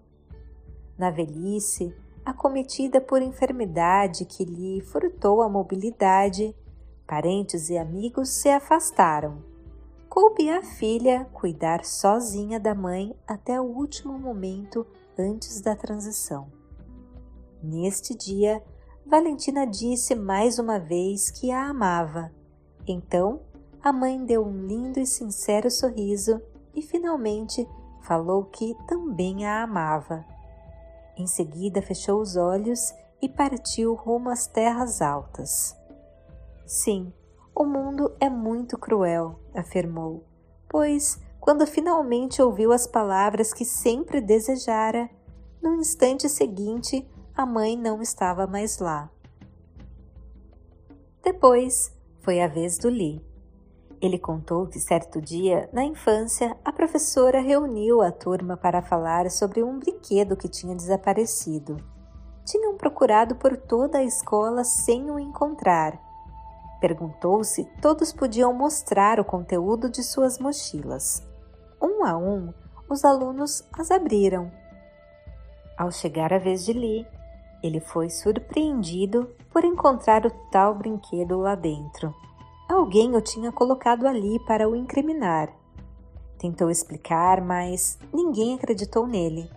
Na 1.00 1.10
velhice, 1.10 1.96
acometida 2.22 3.00
por 3.00 3.22
enfermidade 3.22 4.26
que 4.26 4.44
lhe 4.44 4.82
furtou 4.82 5.40
a 5.40 5.48
mobilidade, 5.48 6.54
parentes 7.06 7.70
e 7.70 7.78
amigos 7.78 8.28
se 8.28 8.50
afastaram 8.50 9.50
coube 10.10 10.50
à 10.50 10.60
filha 10.60 11.24
cuidar 11.32 11.84
sozinha 11.84 12.58
da 12.58 12.74
mãe 12.74 13.14
até 13.28 13.60
o 13.60 13.64
último 13.64 14.18
momento 14.18 14.84
antes 15.16 15.60
da 15.60 15.76
transição. 15.76 16.48
Neste 17.62 18.12
dia, 18.16 18.60
Valentina 19.06 19.64
disse 19.64 20.16
mais 20.16 20.58
uma 20.58 20.80
vez 20.80 21.30
que 21.30 21.52
a 21.52 21.68
amava. 21.68 22.32
Então, 22.88 23.40
a 23.80 23.92
mãe 23.92 24.24
deu 24.24 24.44
um 24.44 24.66
lindo 24.66 24.98
e 24.98 25.06
sincero 25.06 25.70
sorriso 25.70 26.42
e 26.74 26.82
finalmente 26.82 27.64
falou 28.02 28.44
que 28.46 28.76
também 28.88 29.46
a 29.46 29.62
amava. 29.62 30.26
Em 31.20 31.26
seguida, 31.26 31.82
fechou 31.82 32.18
os 32.18 32.34
olhos 32.34 32.94
e 33.20 33.28
partiu 33.28 33.92
rumo 33.92 34.30
às 34.30 34.46
terras 34.46 35.02
altas. 35.02 35.76
Sim, 36.64 37.12
o 37.54 37.62
mundo 37.62 38.16
é 38.18 38.30
muito 38.30 38.78
cruel, 38.78 39.38
afirmou, 39.54 40.24
pois, 40.66 41.20
quando 41.38 41.66
finalmente 41.66 42.40
ouviu 42.40 42.72
as 42.72 42.86
palavras 42.86 43.52
que 43.52 43.66
sempre 43.66 44.22
desejara, 44.22 45.10
no 45.62 45.74
instante 45.74 46.26
seguinte 46.26 47.06
a 47.34 47.44
mãe 47.44 47.76
não 47.76 48.00
estava 48.00 48.46
mais 48.46 48.78
lá. 48.78 49.10
Depois 51.22 51.94
foi 52.20 52.40
a 52.40 52.48
vez 52.48 52.78
do 52.78 52.88
Lee. 52.88 53.22
Ele 54.00 54.18
contou 54.18 54.66
que 54.66 54.80
certo 54.80 55.20
dia, 55.20 55.68
na 55.72 55.84
infância, 55.84 56.56
a 56.64 56.72
professora 56.72 57.40
reuniu 57.40 58.00
a 58.00 58.10
turma 58.10 58.56
para 58.56 58.80
falar 58.80 59.30
sobre 59.30 59.62
um 59.62 59.78
brinquedo 59.78 60.36
que 60.36 60.48
tinha 60.48 60.74
desaparecido. 60.74 61.76
Tinham 62.44 62.76
procurado 62.76 63.34
por 63.36 63.56
toda 63.56 63.98
a 63.98 64.04
escola 64.04 64.64
sem 64.64 65.10
o 65.10 65.18
encontrar 65.18 66.00
Perguntou 66.80 67.44
se 67.44 67.66
todos 67.82 68.10
podiam 68.10 68.54
mostrar 68.54 69.20
o 69.20 69.24
conteúdo 69.24 69.90
de 69.90 70.02
suas 70.02 70.38
mochilas. 70.38 71.22
Um 71.80 72.02
a 72.04 72.16
um, 72.16 72.54
os 72.88 73.04
alunos 73.04 73.62
as 73.78 73.90
abriram. 73.90 74.50
Ao 75.76 75.92
chegar 75.92 76.32
a 76.32 76.38
vez 76.38 76.64
de 76.64 76.72
Lee, 76.72 77.06
ele 77.62 77.80
foi 77.80 78.08
surpreendido 78.08 79.30
por 79.52 79.62
encontrar 79.62 80.24
o 80.24 80.30
tal 80.50 80.74
brinquedo 80.74 81.38
lá 81.38 81.54
dentro. 81.54 82.14
Alguém 82.70 83.16
o 83.16 83.20
tinha 83.20 83.50
colocado 83.50 84.06
ali 84.06 84.38
para 84.46 84.68
o 84.68 84.76
incriminar. 84.76 85.52
Tentou 86.38 86.70
explicar, 86.70 87.40
mas 87.40 87.98
ninguém 88.14 88.54
acreditou 88.54 89.08
nele. 89.08 89.50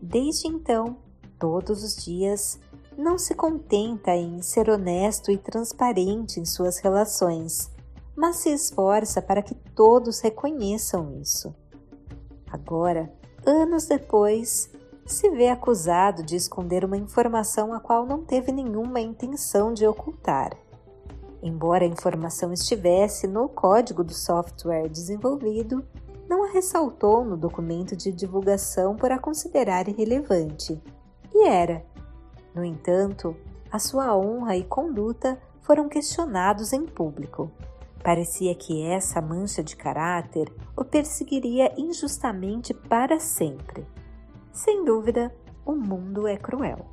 Desde 0.00 0.46
então, 0.46 0.96
todos 1.36 1.82
os 1.82 1.96
dias, 1.96 2.60
não 2.96 3.18
se 3.18 3.34
contenta 3.34 4.12
em 4.14 4.40
ser 4.40 4.70
honesto 4.70 5.32
e 5.32 5.36
transparente 5.36 6.38
em 6.38 6.44
suas 6.44 6.78
relações, 6.78 7.72
mas 8.14 8.36
se 8.36 8.50
esforça 8.50 9.20
para 9.20 9.42
que 9.42 9.56
todos 9.56 10.20
reconheçam 10.20 11.12
isso. 11.20 11.52
Agora, 12.46 13.12
anos 13.44 13.86
depois, 13.86 14.70
se 15.04 15.28
vê 15.30 15.48
acusado 15.48 16.22
de 16.22 16.36
esconder 16.36 16.84
uma 16.84 16.96
informação 16.96 17.74
a 17.74 17.80
qual 17.80 18.06
não 18.06 18.24
teve 18.24 18.52
nenhuma 18.52 19.00
intenção 19.00 19.74
de 19.74 19.84
ocultar. 19.84 20.56
Embora 21.44 21.84
a 21.84 21.88
informação 21.88 22.54
estivesse 22.54 23.26
no 23.26 23.50
código 23.50 24.02
do 24.02 24.14
software 24.14 24.88
desenvolvido, 24.88 25.84
não 26.26 26.42
a 26.42 26.48
ressaltou 26.48 27.22
no 27.22 27.36
documento 27.36 27.94
de 27.94 28.10
divulgação 28.10 28.96
por 28.96 29.12
a 29.12 29.18
considerar 29.18 29.86
irrelevante. 29.86 30.82
E 31.34 31.46
era, 31.46 31.84
no 32.54 32.64
entanto, 32.64 33.36
a 33.70 33.78
sua 33.78 34.16
honra 34.16 34.56
e 34.56 34.64
conduta 34.64 35.38
foram 35.60 35.86
questionados 35.86 36.72
em 36.72 36.86
público. 36.86 37.50
Parecia 38.02 38.54
que 38.54 38.82
essa 38.82 39.20
mancha 39.20 39.62
de 39.62 39.76
caráter 39.76 40.50
o 40.74 40.82
perseguiria 40.82 41.74
injustamente 41.76 42.72
para 42.72 43.20
sempre. 43.20 43.86
Sem 44.50 44.82
dúvida, 44.82 45.30
o 45.66 45.74
mundo 45.74 46.26
é 46.26 46.38
cruel. 46.38 46.86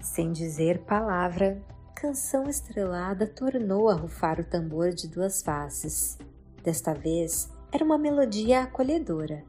Sem 0.00 0.32
dizer 0.32 0.78
palavra, 0.84 1.62
Canção 2.00 2.48
Estrelada 2.48 3.26
tornou 3.26 3.88
a 3.88 3.94
rufar 3.94 4.40
o 4.40 4.44
tambor 4.44 4.90
de 4.90 5.06
duas 5.06 5.42
faces. 5.42 6.16
Desta 6.62 6.94
vez, 6.94 7.50
era 7.70 7.84
uma 7.84 7.98
melodia 7.98 8.62
acolhedora. 8.62 9.44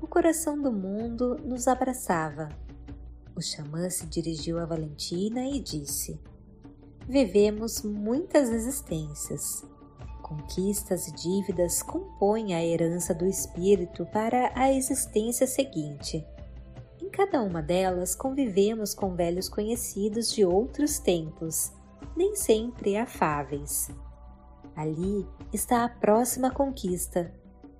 O 0.00 0.06
coração 0.06 0.60
do 0.60 0.70
mundo 0.70 1.36
nos 1.42 1.66
abraçava 1.66 2.50
o 3.36 3.42
xamã 3.42 3.90
se 3.90 4.06
dirigiu 4.06 4.58
a 4.58 4.64
Valentina 4.64 5.44
e 5.44 5.60
disse: 5.60 6.18
Vivemos 7.06 7.82
muitas 7.82 8.48
existências. 8.48 9.62
Conquistas 10.22 11.06
e 11.06 11.12
dívidas 11.12 11.82
compõem 11.82 12.54
a 12.54 12.64
herança 12.64 13.14
do 13.14 13.26
espírito 13.26 14.06
para 14.06 14.52
a 14.54 14.72
existência 14.72 15.46
seguinte. 15.46 16.26
Em 17.00 17.10
cada 17.10 17.42
uma 17.42 17.62
delas 17.62 18.14
convivemos 18.14 18.94
com 18.94 19.14
velhos 19.14 19.48
conhecidos 19.48 20.32
de 20.32 20.44
outros 20.44 20.98
tempos, 20.98 21.72
nem 22.16 22.34
sempre 22.34 22.96
afáveis. 22.96 23.90
Ali 24.74 25.26
está 25.52 25.84
a 25.84 25.88
próxima 25.88 26.50
conquista. 26.50 27.32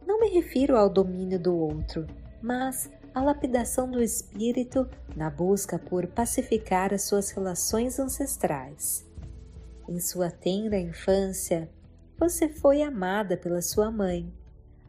Não 0.07 0.21
me 0.21 0.29
refiro 0.29 0.77
ao 0.77 0.89
domínio 0.89 1.39
do 1.39 1.57
outro, 1.57 2.07
mas 2.43 2.91
a 3.15 3.23
lapidação 3.23 3.91
do 3.91 4.03
espírito 4.03 4.89
na 5.17 5.31
busca 5.31 5.79
por 5.79 6.07
pacificar 6.07 6.93
as 6.93 7.03
suas 7.05 7.31
relações 7.31 7.99
ancestrais. 7.99 9.07
Em 9.89 9.99
sua 9.99 10.31
tenra 10.31 10.79
infância, 10.79 11.71
você 12.19 12.49
foi 12.49 12.83
amada 12.83 13.37
pela 13.37 13.63
sua 13.63 13.91
mãe. 13.91 14.33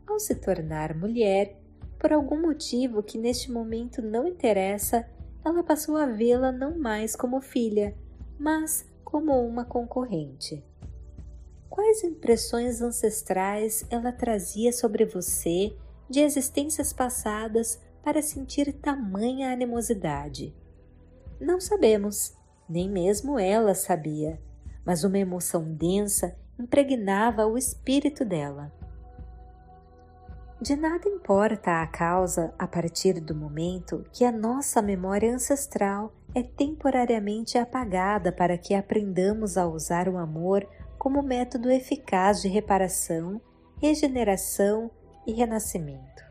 Ao 0.06 0.20
se 0.20 0.36
tornar 0.36 0.96
mulher, 0.96 1.58
por 2.00 2.14
algum 2.14 2.42
motivo 2.42 3.02
que 3.02 3.18
neste 3.18 3.52
momento 3.52 4.02
não 4.02 4.28
interessa, 4.28 5.08
ela 5.44 5.64
passou 5.64 5.98
a 5.98 6.06
vê-la 6.06 6.52
não 6.52 6.78
mais 6.78 7.16
como 7.16 7.42
filha, 7.42 7.96
mas 8.40 8.86
como 9.04 9.34
uma 9.46 9.66
concorrente. 9.66 10.64
Quais 11.70 12.04
impressões 12.04 12.82
ancestrais 12.82 13.86
ela 13.90 14.12
trazia 14.12 14.74
sobre 14.74 15.06
você 15.06 15.76
de 16.10 16.20
existências 16.20 16.92
passadas 16.92 17.82
para 18.04 18.22
sentir 18.22 18.74
tamanha 18.74 19.52
animosidade? 19.52 20.56
Não 21.40 21.60
sabemos, 21.60 22.36
nem 22.68 22.90
mesmo 22.90 23.38
ela 23.40 23.76
sabia, 23.76 24.42
mas 24.86 25.04
uma 25.04 25.18
emoção 25.18 25.74
densa 25.74 26.36
impregnava 26.58 27.46
o 27.46 27.58
espírito 27.58 28.26
dela. 28.26 28.72
De 30.60 30.76
nada 30.76 31.08
importa 31.08 31.84
a 31.84 31.88
causa 31.88 32.52
a 32.58 32.68
partir 32.68 33.20
do 33.20 33.36
momento 33.36 34.04
que 34.12 34.26
a 34.26 34.32
nossa 34.32 34.82
memória 34.82 35.32
ancestral 35.32 36.12
é 36.34 36.42
temporariamente 36.42 37.60
apagada 37.60 38.32
para 38.32 38.58
que 38.58 38.74
aprendamos 38.74 39.56
a 39.56 39.68
usar 39.68 40.10
o 40.10 40.18
amor 40.18 40.68
como 40.98 41.22
método 41.22 41.70
eficaz 41.70 42.42
de 42.42 42.48
reparação, 42.48 43.40
regeneração 43.80 44.90
e 45.28 45.32
renascimento. 45.32 46.26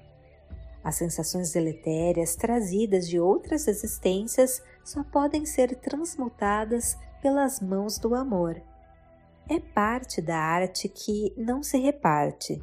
As 0.82 0.96
sensações 0.96 1.52
deletérias 1.52 2.34
trazidas 2.34 3.08
de 3.08 3.20
outras 3.20 3.68
existências 3.68 4.60
só 4.84 5.04
podem 5.04 5.46
ser 5.46 5.76
transmutadas 5.76 6.98
pelas 7.22 7.60
mãos 7.60 7.96
do 7.96 8.12
amor. 8.12 8.60
É 9.48 9.60
parte 9.60 10.20
da 10.20 10.36
arte 10.36 10.88
que 10.88 11.32
não 11.36 11.62
se 11.62 11.78
reparte 11.78 12.60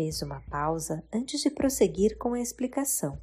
Fez 0.00 0.22
uma 0.22 0.40
pausa 0.50 1.04
antes 1.12 1.42
de 1.42 1.50
prosseguir 1.50 2.16
com 2.16 2.32
a 2.32 2.40
explicação. 2.40 3.20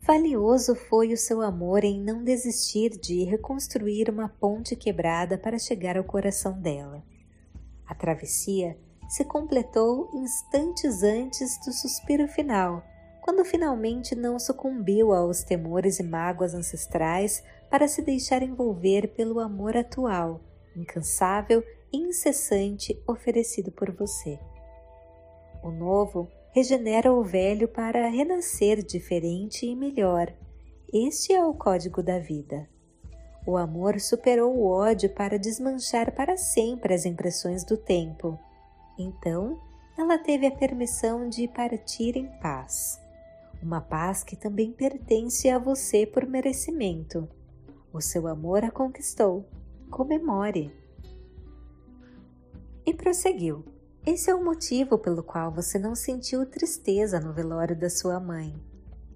Valioso 0.00 0.74
foi 0.74 1.12
o 1.12 1.16
seu 1.18 1.42
amor 1.42 1.84
em 1.84 2.00
não 2.00 2.24
desistir 2.24 2.98
de 2.98 3.22
reconstruir 3.24 4.08
uma 4.08 4.30
ponte 4.30 4.74
quebrada 4.74 5.36
para 5.36 5.58
chegar 5.58 5.98
ao 5.98 6.04
coração 6.04 6.58
dela. 6.58 7.04
A 7.86 7.94
travessia 7.94 8.78
se 9.10 9.26
completou 9.26 10.08
instantes 10.14 11.02
antes 11.02 11.62
do 11.62 11.70
suspiro 11.70 12.26
final, 12.26 12.82
quando 13.20 13.44
finalmente 13.44 14.14
não 14.14 14.38
sucumbiu 14.38 15.12
aos 15.12 15.42
temores 15.42 16.00
e 16.00 16.02
mágoas 16.02 16.54
ancestrais 16.54 17.44
para 17.68 17.86
se 17.86 18.00
deixar 18.00 18.42
envolver 18.42 19.08
pelo 19.08 19.38
amor 19.38 19.76
atual, 19.76 20.40
incansável 20.74 21.62
incessante 21.92 23.00
oferecido 23.06 23.70
por 23.70 23.90
você. 23.90 24.38
O 25.62 25.70
novo 25.70 26.28
regenera 26.52 27.12
o 27.12 27.22
velho 27.22 27.68
para 27.68 28.08
renascer 28.08 28.82
diferente 28.82 29.66
e 29.66 29.74
melhor. 29.74 30.32
Este 30.92 31.32
é 31.32 31.44
o 31.44 31.54
código 31.54 32.02
da 32.02 32.18
vida. 32.18 32.68
O 33.46 33.56
amor 33.56 33.98
superou 34.00 34.54
o 34.54 34.66
ódio 34.66 35.10
para 35.10 35.38
desmanchar 35.38 36.14
para 36.14 36.36
sempre 36.36 36.94
as 36.94 37.04
impressões 37.04 37.64
do 37.64 37.76
tempo. 37.76 38.38
Então, 38.98 39.58
ela 39.98 40.18
teve 40.18 40.46
a 40.46 40.50
permissão 40.50 41.28
de 41.28 41.48
partir 41.48 42.16
em 42.16 42.26
paz. 42.40 43.00
Uma 43.62 43.80
paz 43.80 44.22
que 44.22 44.36
também 44.36 44.72
pertence 44.72 45.48
a 45.48 45.58
você 45.58 46.06
por 46.06 46.26
merecimento. 46.26 47.28
O 47.92 48.00
seu 48.00 48.26
amor 48.26 48.64
a 48.64 48.70
conquistou. 48.70 49.44
Comemore 49.90 50.81
e 52.84 52.94
prosseguiu. 52.94 53.64
Esse 54.04 54.30
é 54.30 54.34
o 54.34 54.44
motivo 54.44 54.98
pelo 54.98 55.22
qual 55.22 55.52
você 55.52 55.78
não 55.78 55.94
sentiu 55.94 56.44
tristeza 56.44 57.20
no 57.20 57.32
velório 57.32 57.78
da 57.78 57.88
sua 57.88 58.18
mãe. 58.18 58.54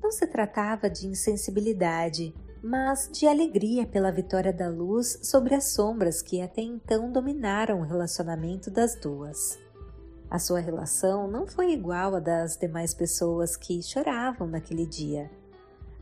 Não 0.01 0.13
se 0.13 0.27
tratava 0.27 0.89
de 0.89 1.09
insensibilidade, 1.09 2.33
mas 2.63 3.11
de 3.13 3.27
alegria 3.27 3.87
pela 3.87 4.13
vitória 4.13 4.53
da 4.53 4.69
luz 4.69 5.19
sobre 5.23 5.55
as 5.55 5.73
sombras 5.73 6.23
que 6.23 6.41
até 6.41 6.63
então 6.63 7.11
dominaram 7.11 7.81
o 7.81 7.85
relacionamento 7.85 8.71
das 8.71 8.95
duas. 8.95 9.59
A 10.31 10.39
sua 10.39 10.59
relação 10.59 11.29
não 11.29 11.47
foi 11.47 11.73
igual 11.73 12.15
à 12.17 12.21
das 12.21 12.57
demais 12.57 12.93
pessoas 12.93 13.57
que 13.57 13.83
choravam 13.83 14.47
naquele 14.49 14.87
dia. 14.87 15.31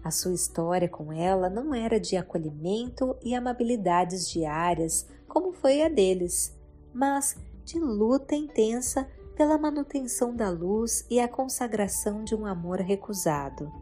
A 0.03 0.11
sua 0.11 0.35
história 0.35 0.89
com 0.89 1.13
ela 1.13 1.49
não 1.49 1.75
era 1.75 1.99
de 1.99 2.17
acolhimento 2.17 3.17
e 3.23 3.35
amabilidades 3.35 4.29
diárias 4.29 5.07
como 5.27 5.53
foi 5.53 5.83
a 5.83 5.89
deles, 5.89 6.55
mas 6.93 7.37
de 7.65 7.79
luta 7.79 8.35
intensa 8.35 9.09
pela 9.37 9.59
manutenção 9.59 10.35
da 10.35 10.51
luz 10.51 11.05
e 11.11 11.19
a 11.19 11.29
consagração 11.29 12.23
de 12.23 12.35
um 12.35 12.47
amor 12.47 12.81
recusado. 12.81 13.73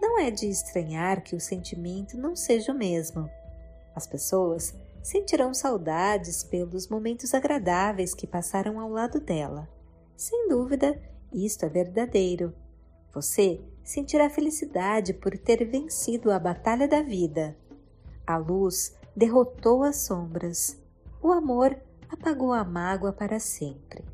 Não 0.00 0.18
é 0.18 0.30
de 0.30 0.48
estranhar 0.48 1.22
que 1.22 1.36
o 1.36 1.40
sentimento 1.40 2.16
não 2.16 2.34
seja 2.34 2.72
o 2.72 2.78
mesmo. 2.78 3.28
As 3.94 4.06
pessoas 4.06 4.74
sentirão 5.02 5.52
saudades 5.52 6.42
pelos 6.42 6.88
momentos 6.88 7.34
agradáveis 7.34 8.14
que 8.14 8.26
passaram 8.26 8.80
ao 8.80 8.90
lado 8.90 9.20
dela. 9.20 9.68
Sem 10.16 10.48
dúvida, 10.48 11.00
isto 11.32 11.64
é 11.64 11.68
verdadeiro. 11.68 12.54
Você 13.12 13.60
sentirá 13.84 14.28
felicidade 14.28 15.14
por 15.14 15.36
ter 15.38 15.64
vencido 15.64 16.30
a 16.30 16.38
batalha 16.38 16.88
da 16.88 17.02
vida. 17.02 17.56
A 18.26 18.36
luz 18.36 18.96
derrotou 19.14 19.82
as 19.82 19.96
sombras. 19.98 20.80
O 21.22 21.30
amor 21.30 21.76
apagou 22.10 22.52
a 22.52 22.64
mágoa 22.64 23.12
para 23.12 23.38
sempre. 23.38 24.04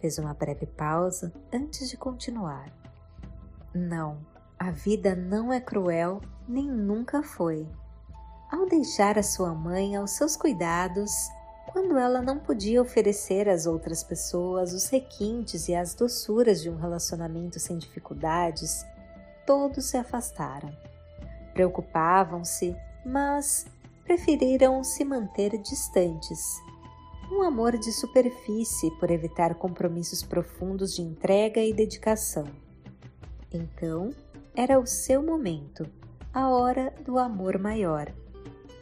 Fez 0.00 0.18
uma 0.18 0.34
breve 0.34 0.66
pausa 0.66 1.32
antes 1.52 1.88
de 1.88 1.96
continuar. 1.96 2.72
Não, 3.74 4.18
a 4.58 4.70
vida 4.70 5.14
não 5.14 5.52
é 5.52 5.60
cruel 5.60 6.20
nem 6.48 6.68
nunca 6.68 7.22
foi. 7.22 7.68
Ao 8.50 8.66
deixar 8.66 9.18
a 9.18 9.22
sua 9.22 9.54
mãe 9.54 9.96
aos 9.96 10.10
seus 10.12 10.36
cuidados, 10.36 11.10
quando 11.72 11.96
ela 11.96 12.20
não 12.20 12.38
podia 12.38 12.82
oferecer 12.82 13.48
às 13.48 13.66
outras 13.66 14.04
pessoas 14.04 14.74
os 14.74 14.88
requintes 14.88 15.68
e 15.68 15.74
as 15.74 15.94
doçuras 15.94 16.60
de 16.60 16.68
um 16.68 16.76
relacionamento 16.76 17.58
sem 17.58 17.78
dificuldades, 17.78 18.84
todos 19.46 19.86
se 19.86 19.96
afastaram. 19.96 20.70
Preocupavam-se, 21.54 22.76
mas 23.04 23.66
preferiram 24.04 24.82
se 24.82 25.04
manter 25.04 25.56
distantes. 25.58 26.60
Um 27.30 27.42
amor 27.42 27.78
de 27.78 27.92
superfície 27.92 28.90
por 28.98 29.10
evitar 29.10 29.54
compromissos 29.54 30.22
profundos 30.22 30.94
de 30.94 31.02
entrega 31.02 31.60
e 31.60 31.72
dedicação. 31.72 32.46
Então, 33.52 34.10
era 34.54 34.78
o 34.78 34.86
seu 34.86 35.22
momento, 35.22 35.86
a 36.32 36.48
hora 36.50 36.92
do 37.04 37.18
amor 37.18 37.58
maior. 37.58 38.12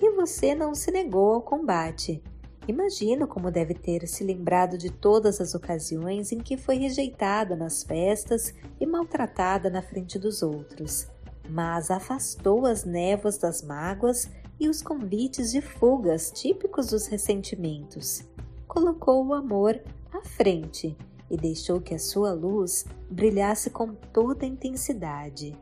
E 0.01 0.11
você 0.13 0.55
não 0.55 0.75
se 0.75 0.91
negou 0.91 1.35
ao 1.35 1.43
combate. 1.43 2.23
Imagino 2.67 3.27
como 3.27 3.51
deve 3.51 3.75
ter 3.75 4.07
se 4.07 4.25
lembrado 4.25 4.77
de 4.77 4.91
todas 4.91 5.41
as 5.41 5.55
ocasiões 5.55 6.33
em 6.33 6.39
que 6.39 6.57
foi 6.57 6.77
rejeitada 6.77 7.55
nas 7.55 7.83
festas 7.83 8.55
e 8.81 8.87
maltratada 8.87 9.71
na 9.71 9.83
frente 9.83 10.19
dos 10.19 10.43
outros, 10.43 11.09
mas 11.49 11.91
afastou 11.91 12.67
as 12.67 12.85
névoas 12.85 13.39
das 13.39 13.63
mágoas 13.63 14.29
e 14.61 14.69
os 14.69 14.83
convites 14.83 15.51
de 15.51 15.63
fugas 15.63 16.31
típicos 16.31 16.89
dos 16.89 17.07
ressentimentos. 17.07 18.23
Colocou 18.69 19.27
o 19.27 19.33
amor 19.33 19.81
à 20.13 20.21
frente 20.23 20.95
e 21.31 21.37
deixou 21.37 21.81
que 21.81 21.95
a 21.95 21.99
sua 21.99 22.33
luz 22.33 22.85
brilhasse 23.11 23.71
com 23.71 23.95
toda 23.95 24.45
a 24.45 24.49
intensidade. 24.49 25.57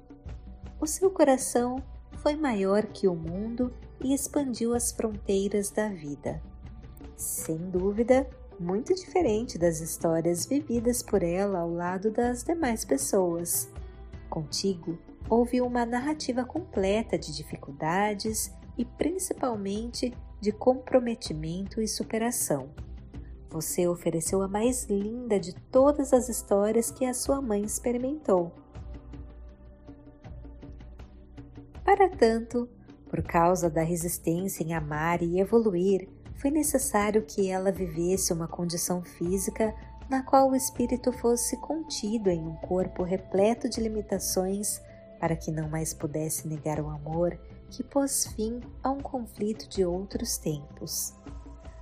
O 0.81 0.87
seu 0.87 1.11
coração 1.11 1.81
foi 2.17 2.35
maior 2.35 2.87
que 2.87 3.07
o 3.07 3.15
mundo 3.15 3.73
e 4.03 4.13
expandiu 4.13 4.75
as 4.75 4.91
fronteiras 4.91 5.71
da 5.71 5.89
vida. 5.89 6.43
Sem 7.17 7.57
dúvida, 7.71 8.29
muito 8.59 8.93
diferente 8.95 9.57
das 9.57 9.81
histórias 9.81 10.45
vividas 10.45 11.03
por 11.03 11.23
ela 11.23 11.61
ao 11.61 11.71
lado 11.71 12.11
das 12.11 12.43
demais 12.43 12.85
pessoas. 12.85 13.71
Contigo, 14.29 14.99
houve 15.29 15.61
uma 15.61 15.87
narrativa 15.87 16.45
completa 16.45 17.17
de 17.17 17.35
dificuldades 17.35 18.53
e 18.79 18.85
principalmente 18.85 20.15
de 20.41 20.53
comprometimento 20.53 21.83
e 21.83 21.89
superação. 21.89 22.71
Você 23.51 23.89
ofereceu 23.89 24.41
a 24.41 24.49
mais 24.49 24.85
linda 24.85 25.41
de 25.41 25.55
todas 25.55 26.13
as 26.13 26.29
histórias 26.29 26.91
que 26.91 27.05
a 27.05 27.13
sua 27.13 27.43
mãe 27.43 27.63
experimentou. 27.63 28.53
Para 31.85 32.09
tanto, 32.09 32.69
por 33.09 33.23
causa 33.23 33.69
da 33.69 33.83
resistência 33.83 34.63
em 34.63 34.75
amar 34.75 35.23
e 35.23 35.41
evoluir, 35.41 36.09
foi 36.37 36.51
necessário 36.51 37.25
que 37.25 37.51
ela 37.51 37.73
vivesse 37.73 38.33
uma 38.33 38.47
condição 38.47 39.03
física 39.03 39.75
na 40.09 40.23
qual 40.23 40.51
o 40.51 40.55
espírito 40.55 41.11
fosse 41.13 41.57
contido 41.57 42.31
em 42.31 42.41
um 42.41 42.55
corpo 42.57 43.03
repleto 43.03 43.69
de 43.69 43.81
limitações 43.81 44.81
para 45.19 45.35
que 45.35 45.51
não 45.51 45.69
mais 45.69 45.93
pudesse 45.93 46.47
negar 46.47 46.81
o 46.81 46.89
amor 46.89 47.39
que 47.71 47.83
pôs 47.83 48.27
fim 48.29 48.61
a 48.83 48.91
um 48.91 49.01
conflito 49.01 49.69
de 49.69 49.85
outros 49.85 50.39
tempos. 50.39 51.15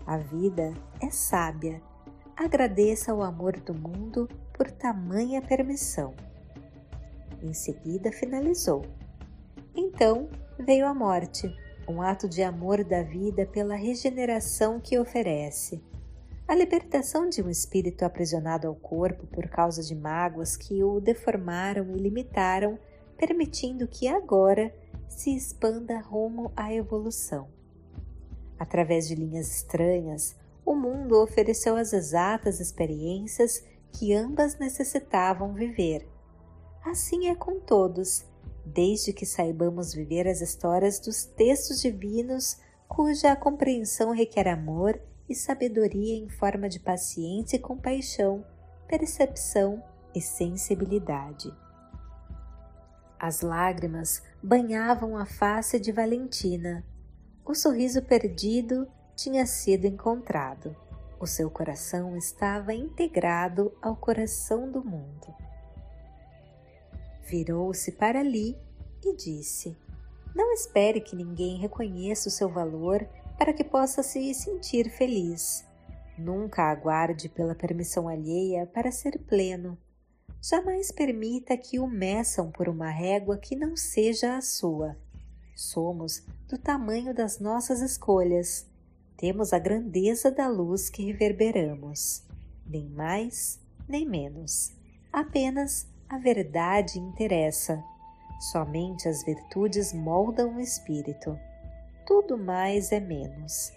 A 0.07 0.19
vida 0.19 0.73
é 1.01 1.11
sábia. 1.11 1.83
Agradeça 2.37 3.13
ao 3.13 3.23
amor 3.23 3.59
do 3.59 3.75
mundo 3.75 4.29
por 4.53 4.71
tamanha 4.71 5.43
permissão. 5.43 6.15
Em 7.43 7.53
seguida 7.53 8.13
finalizou. 8.13 8.83
Então 9.75 10.29
veio 10.59 10.87
a 10.87 10.95
morte, 10.95 11.55
um 11.89 12.01
ato 12.01 12.29
de 12.29 12.43
amor 12.43 12.85
da 12.85 13.03
vida 13.03 13.47
pela 13.47 13.75
regeneração 13.75 14.81
que 14.81 14.99
oferece. 14.99 15.83
A 16.49 16.55
libertação 16.55 17.29
de 17.29 17.43
um 17.43 17.51
espírito 17.51 18.05
aprisionado 18.05 18.69
ao 18.69 18.75
corpo 18.75 19.27
por 19.27 19.49
causa 19.49 19.83
de 19.83 19.95
mágoas 19.97 20.57
que 20.57 20.83
o 20.83 21.01
deformaram 21.01 21.91
e 21.91 21.99
limitaram, 21.99 22.79
permitindo 23.17 23.89
que 23.89 24.07
agora 24.07 24.73
se 25.09 25.35
expanda 25.35 25.99
rumo 25.99 26.53
à 26.57 26.73
evolução. 26.73 27.49
Através 28.59 29.07
de 29.07 29.15
linhas 29.15 29.55
estranhas, 29.55 30.37
o 30.65 30.75
mundo 30.75 31.23
ofereceu 31.23 31.77
as 31.77 31.93
exatas 31.93 32.59
experiências 32.61 33.65
que 33.93 34.15
ambas 34.15 34.59
necessitavam 34.59 35.55
viver. 35.55 36.09
Assim 36.85 37.29
é 37.29 37.35
com 37.35 37.61
todos, 37.61 38.25
desde 38.65 39.13
que 39.13 39.25
saibamos 39.25 39.95
viver 39.95 40.27
as 40.27 40.41
histórias 40.41 40.99
dos 40.99 41.25
textos 41.25 41.81
divinos 41.81 42.61
cuja 42.89 43.37
compreensão 43.37 44.13
requer 44.13 44.49
amor 44.49 45.01
e 45.29 45.35
sabedoria 45.35 46.17
em 46.17 46.29
forma 46.29 46.69
de 46.69 46.79
paciência 46.79 47.57
e 47.57 47.61
compaixão, 47.61 48.45
percepção 48.87 49.83
e 50.15 50.21
sensibilidade. 50.21 51.53
As 53.19 53.41
lágrimas 53.41 54.23
banhavam 54.47 55.17
a 55.17 55.27
face 55.27 55.81
de 55.81 55.91
Valentina. 55.91 56.87
O 57.45 57.53
sorriso 57.53 58.01
perdido 58.01 58.87
tinha 59.17 59.45
sido 59.45 59.89
encontrado. 59.89 60.77
O 61.19 61.27
seu 61.27 61.51
coração 61.51 62.17
estava 62.17 62.73
integrado 62.73 63.77
ao 63.83 63.97
coração 63.97 64.71
do 64.71 64.85
mundo. 64.85 65.35
Virou-se 67.25 67.91
para 67.91 68.23
Li 68.23 68.57
e 69.05 69.17
disse: 69.17 69.77
Não 70.33 70.53
espere 70.53 71.01
que 71.01 71.17
ninguém 71.17 71.59
reconheça 71.59 72.29
o 72.29 72.33
seu 72.33 72.49
valor 72.49 73.05
para 73.37 73.53
que 73.53 73.65
possa 73.65 74.01
se 74.01 74.33
sentir 74.33 74.91
feliz. 74.91 75.67
Nunca 76.17 76.71
aguarde 76.71 77.29
pela 77.29 77.57
permissão 77.57 78.07
alheia 78.07 78.65
para 78.65 78.93
ser 78.93 79.19
pleno. 79.27 79.77
Jamais 80.49 80.93
permita 80.93 81.57
que 81.57 81.81
o 81.81 81.89
meçam 81.89 82.53
por 82.53 82.69
uma 82.69 82.89
régua 82.89 83.37
que 83.37 83.57
não 83.57 83.77
seja 83.77 84.37
a 84.37 84.41
sua. 84.41 84.97
Somos 85.57 86.23
do 86.49 86.57
tamanho 86.57 87.13
das 87.13 87.41
nossas 87.41 87.81
escolhas. 87.81 88.65
Temos 89.17 89.53
a 89.53 89.59
grandeza 89.59 90.31
da 90.31 90.47
luz 90.47 90.89
que 90.89 91.03
reverberamos. 91.03 92.23
Nem 92.65 92.89
mais, 92.91 93.59
nem 93.89 94.07
menos. 94.07 94.73
Apenas 95.13 95.87
a 96.09 96.19
verdade 96.19 97.01
interessa. 97.01 97.83
Somente 98.53 99.09
as 99.09 99.25
virtudes 99.25 99.93
moldam 99.93 100.57
o 100.57 100.61
espírito. 100.61 101.37
Tudo 102.07 102.39
mais 102.39 102.93
é 102.93 103.01
menos. 103.01 103.73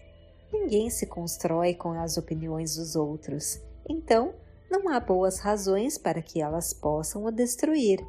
Ninguém 0.53 0.89
se 0.89 1.07
constrói 1.07 1.73
com 1.73 1.91
as 1.93 2.17
opiniões 2.17 2.75
dos 2.75 2.95
outros. 2.95 3.59
Então, 3.87 4.35
não 4.69 4.89
há 4.89 4.99
boas 4.99 5.39
razões 5.39 5.97
para 5.97 6.21
que 6.21 6.41
elas 6.41 6.73
possam 6.73 7.25
o 7.25 7.31
destruir. 7.31 7.99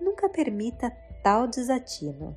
Nunca 0.00 0.28
permita 0.28 0.90
tal 1.22 1.46
desatino. 1.46 2.36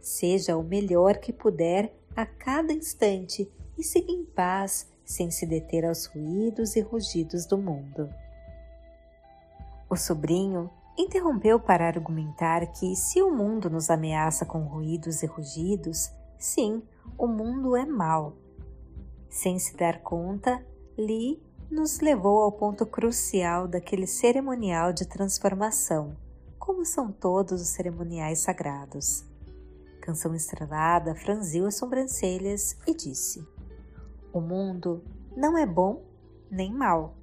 Seja 0.00 0.56
o 0.56 0.62
melhor 0.62 1.18
que 1.18 1.32
puder 1.32 1.92
a 2.16 2.24
cada 2.24 2.72
instante 2.72 3.50
e 3.76 3.82
siga 3.82 4.12
em 4.12 4.24
paz, 4.24 4.90
sem 5.04 5.30
se 5.30 5.46
deter 5.46 5.84
aos 5.84 6.06
ruídos 6.06 6.76
e 6.76 6.80
rugidos 6.80 7.46
do 7.46 7.58
mundo. 7.58 8.08
O 9.90 9.96
sobrinho 9.96 10.70
interrompeu 10.98 11.58
para 11.58 11.86
argumentar 11.86 12.66
que, 12.72 12.94
se 12.94 13.22
o 13.22 13.30
mundo 13.30 13.70
nos 13.70 13.88
ameaça 13.88 14.44
com 14.44 14.60
ruídos 14.60 15.22
e 15.22 15.26
rugidos, 15.26 16.10
sim, 16.38 16.82
o 17.16 17.26
mundo 17.26 17.76
é 17.76 17.86
mau. 17.86 18.36
Sem 19.30 19.58
se 19.58 19.76
dar 19.76 20.02
conta, 20.02 20.64
Li 20.96 21.40
nos 21.70 22.00
levou 22.00 22.42
ao 22.42 22.52
ponto 22.52 22.86
crucial 22.86 23.68
daquele 23.68 24.06
cerimonial 24.06 24.92
de 24.92 25.06
transformação, 25.06 26.16
como 26.58 26.84
são 26.84 27.12
todos 27.12 27.60
os 27.60 27.68
cerimoniais 27.68 28.40
sagrados. 28.40 29.24
Canção 30.00 30.34
Estrelada 30.34 31.14
franziu 31.14 31.66
as 31.66 31.74
sobrancelhas 31.74 32.76
e 32.86 32.94
disse: 32.94 33.46
O 34.32 34.40
mundo 34.40 35.04
não 35.36 35.58
é 35.58 35.66
bom 35.66 36.02
nem 36.50 36.72
mal. 36.72 37.14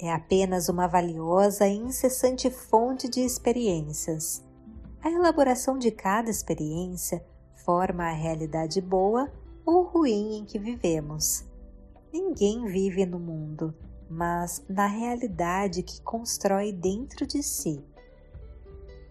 É 0.00 0.10
apenas 0.10 0.68
uma 0.68 0.88
valiosa 0.88 1.68
e 1.68 1.76
incessante 1.76 2.50
fonte 2.50 3.08
de 3.08 3.20
experiências. 3.20 4.42
A 5.02 5.10
elaboração 5.10 5.78
de 5.78 5.90
cada 5.90 6.30
experiência 6.30 7.24
forma 7.64 8.04
a 8.04 8.12
realidade 8.12 8.80
boa 8.80 9.30
ou 9.64 9.82
ruim 9.82 10.38
em 10.38 10.44
que 10.44 10.58
vivemos. 10.58 11.44
Ninguém 12.12 12.66
vive 12.66 13.06
no 13.06 13.18
mundo, 13.18 13.74
mas 14.10 14.62
na 14.68 14.86
realidade 14.86 15.82
que 15.82 16.02
constrói 16.02 16.70
dentro 16.70 17.26
de 17.26 17.42
si. 17.42 17.82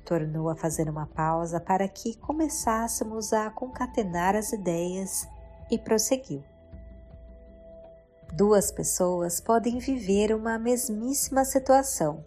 Tornou 0.05 0.49
a 0.49 0.55
fazer 0.55 0.87
uma 0.87 1.07
pausa 1.07 1.59
para 1.59 1.87
que 1.87 2.15
começássemos 2.17 3.33
a 3.33 3.49
concatenar 3.49 4.35
as 4.35 4.53
ideias 4.53 5.27
e 5.71 5.79
prosseguiu. 5.79 6.43
Duas 8.33 8.71
pessoas 8.71 9.41
podem 9.41 9.79
viver 9.79 10.31
uma 10.35 10.59
mesmíssima 10.59 11.43
situação. 11.43 12.23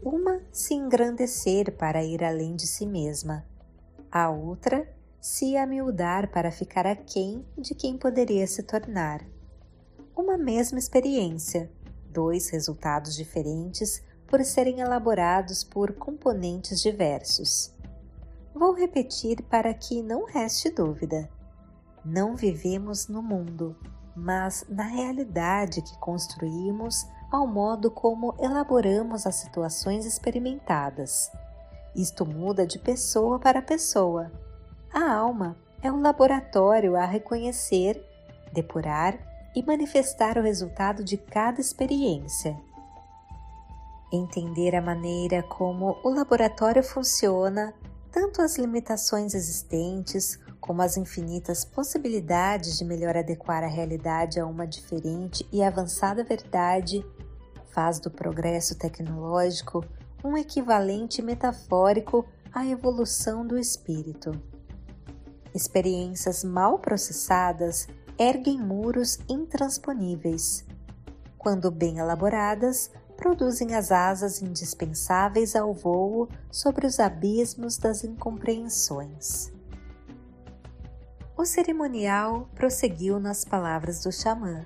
Uma 0.00 0.40
se 0.52 0.74
engrandecer 0.74 1.76
para 1.76 2.04
ir 2.04 2.22
além 2.22 2.54
de 2.54 2.68
si 2.68 2.86
mesma, 2.86 3.44
a 4.12 4.30
outra 4.30 4.88
se 5.20 5.56
amildar 5.56 6.30
para 6.30 6.52
ficar 6.52 6.86
aquém 6.86 7.44
de 7.58 7.74
quem 7.74 7.96
poderia 7.98 8.46
se 8.46 8.62
tornar 8.62 9.33
uma 10.16 10.38
mesma 10.38 10.78
experiência, 10.78 11.70
dois 12.10 12.48
resultados 12.50 13.14
diferentes 13.16 14.02
por 14.26 14.44
serem 14.44 14.80
elaborados 14.80 15.64
por 15.64 15.92
componentes 15.92 16.80
diversos. 16.80 17.72
Vou 18.54 18.72
repetir 18.72 19.42
para 19.42 19.74
que 19.74 20.02
não 20.02 20.24
reste 20.24 20.70
dúvida. 20.70 21.28
Não 22.04 22.36
vivemos 22.36 23.08
no 23.08 23.22
mundo, 23.22 23.76
mas 24.14 24.64
na 24.68 24.84
realidade 24.84 25.82
que 25.82 25.98
construímos 25.98 27.04
ao 27.30 27.46
modo 27.46 27.90
como 27.90 28.34
elaboramos 28.38 29.26
as 29.26 29.34
situações 29.34 30.06
experimentadas. 30.06 31.32
Isto 31.94 32.24
muda 32.24 32.64
de 32.64 32.78
pessoa 32.78 33.40
para 33.40 33.60
pessoa. 33.60 34.30
A 34.92 35.12
alma 35.12 35.56
é 35.82 35.90
o 35.90 36.00
laboratório 36.00 36.96
a 36.96 37.04
reconhecer, 37.04 38.00
depurar 38.52 39.33
e 39.54 39.62
manifestar 39.62 40.36
o 40.36 40.42
resultado 40.42 41.04
de 41.04 41.16
cada 41.16 41.60
experiência. 41.60 42.58
Entender 44.12 44.74
a 44.74 44.82
maneira 44.82 45.42
como 45.42 45.98
o 46.02 46.10
laboratório 46.10 46.82
funciona, 46.82 47.74
tanto 48.10 48.42
as 48.42 48.56
limitações 48.56 49.34
existentes 49.34 50.38
como 50.60 50.80
as 50.80 50.96
infinitas 50.96 51.64
possibilidades 51.64 52.78
de 52.78 52.84
melhor 52.84 53.16
adequar 53.16 53.62
a 53.62 53.68
realidade 53.68 54.40
a 54.40 54.46
uma 54.46 54.66
diferente 54.66 55.46
e 55.52 55.62
avançada 55.62 56.24
verdade, 56.24 57.04
faz 57.66 57.98
do 57.98 58.10
progresso 58.10 58.78
tecnológico 58.78 59.84
um 60.24 60.38
equivalente 60.38 61.20
metafórico 61.20 62.24
à 62.52 62.64
evolução 62.64 63.46
do 63.46 63.58
espírito. 63.58 64.30
Experiências 65.54 66.42
mal 66.42 66.78
processadas 66.78 67.86
erguem 68.18 68.60
muros 68.60 69.18
intransponíveis. 69.28 70.64
Quando 71.36 71.70
bem 71.70 71.98
elaboradas, 71.98 72.90
produzem 73.16 73.74
as 73.74 73.90
asas 73.92 74.40
indispensáveis 74.42 75.54
ao 75.56 75.72
voo 75.72 76.28
sobre 76.50 76.86
os 76.86 77.00
abismos 77.00 77.76
das 77.76 78.04
incompreensões. 78.04 79.52
O 81.36 81.44
cerimonial 81.44 82.48
prosseguiu 82.54 83.18
nas 83.18 83.44
palavras 83.44 84.02
do 84.02 84.12
xamã. 84.12 84.64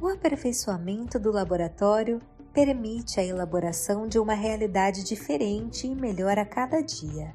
O 0.00 0.08
aperfeiçoamento 0.08 1.18
do 1.18 1.30
laboratório 1.30 2.20
permite 2.52 3.20
a 3.20 3.24
elaboração 3.24 4.08
de 4.08 4.18
uma 4.18 4.34
realidade 4.34 5.04
diferente 5.04 5.86
e 5.86 5.94
melhor 5.94 6.38
a 6.38 6.44
cada 6.44 6.80
dia. 6.80 7.34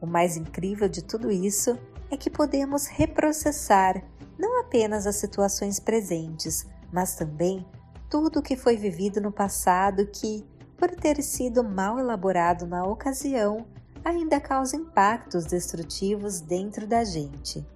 O 0.00 0.06
mais 0.06 0.36
incrível 0.36 0.88
de 0.88 1.02
tudo 1.02 1.30
isso 1.30 1.78
é 2.10 2.16
que 2.16 2.30
podemos 2.30 2.86
reprocessar 2.86 4.02
não 4.38 4.60
apenas 4.60 5.06
as 5.06 5.16
situações 5.16 5.80
presentes, 5.80 6.66
mas 6.92 7.16
também 7.16 7.66
tudo 8.08 8.38
o 8.38 8.42
que 8.42 8.56
foi 8.56 8.76
vivido 8.76 9.20
no 9.20 9.32
passado 9.32 10.06
que, 10.06 10.46
por 10.76 10.90
ter 10.90 11.22
sido 11.22 11.64
mal 11.64 11.98
elaborado 11.98 12.66
na 12.66 12.84
ocasião, 12.84 13.66
ainda 14.04 14.40
causa 14.40 14.76
impactos 14.76 15.44
destrutivos 15.44 16.40
dentro 16.40 16.86
da 16.86 17.04
gente. 17.04 17.66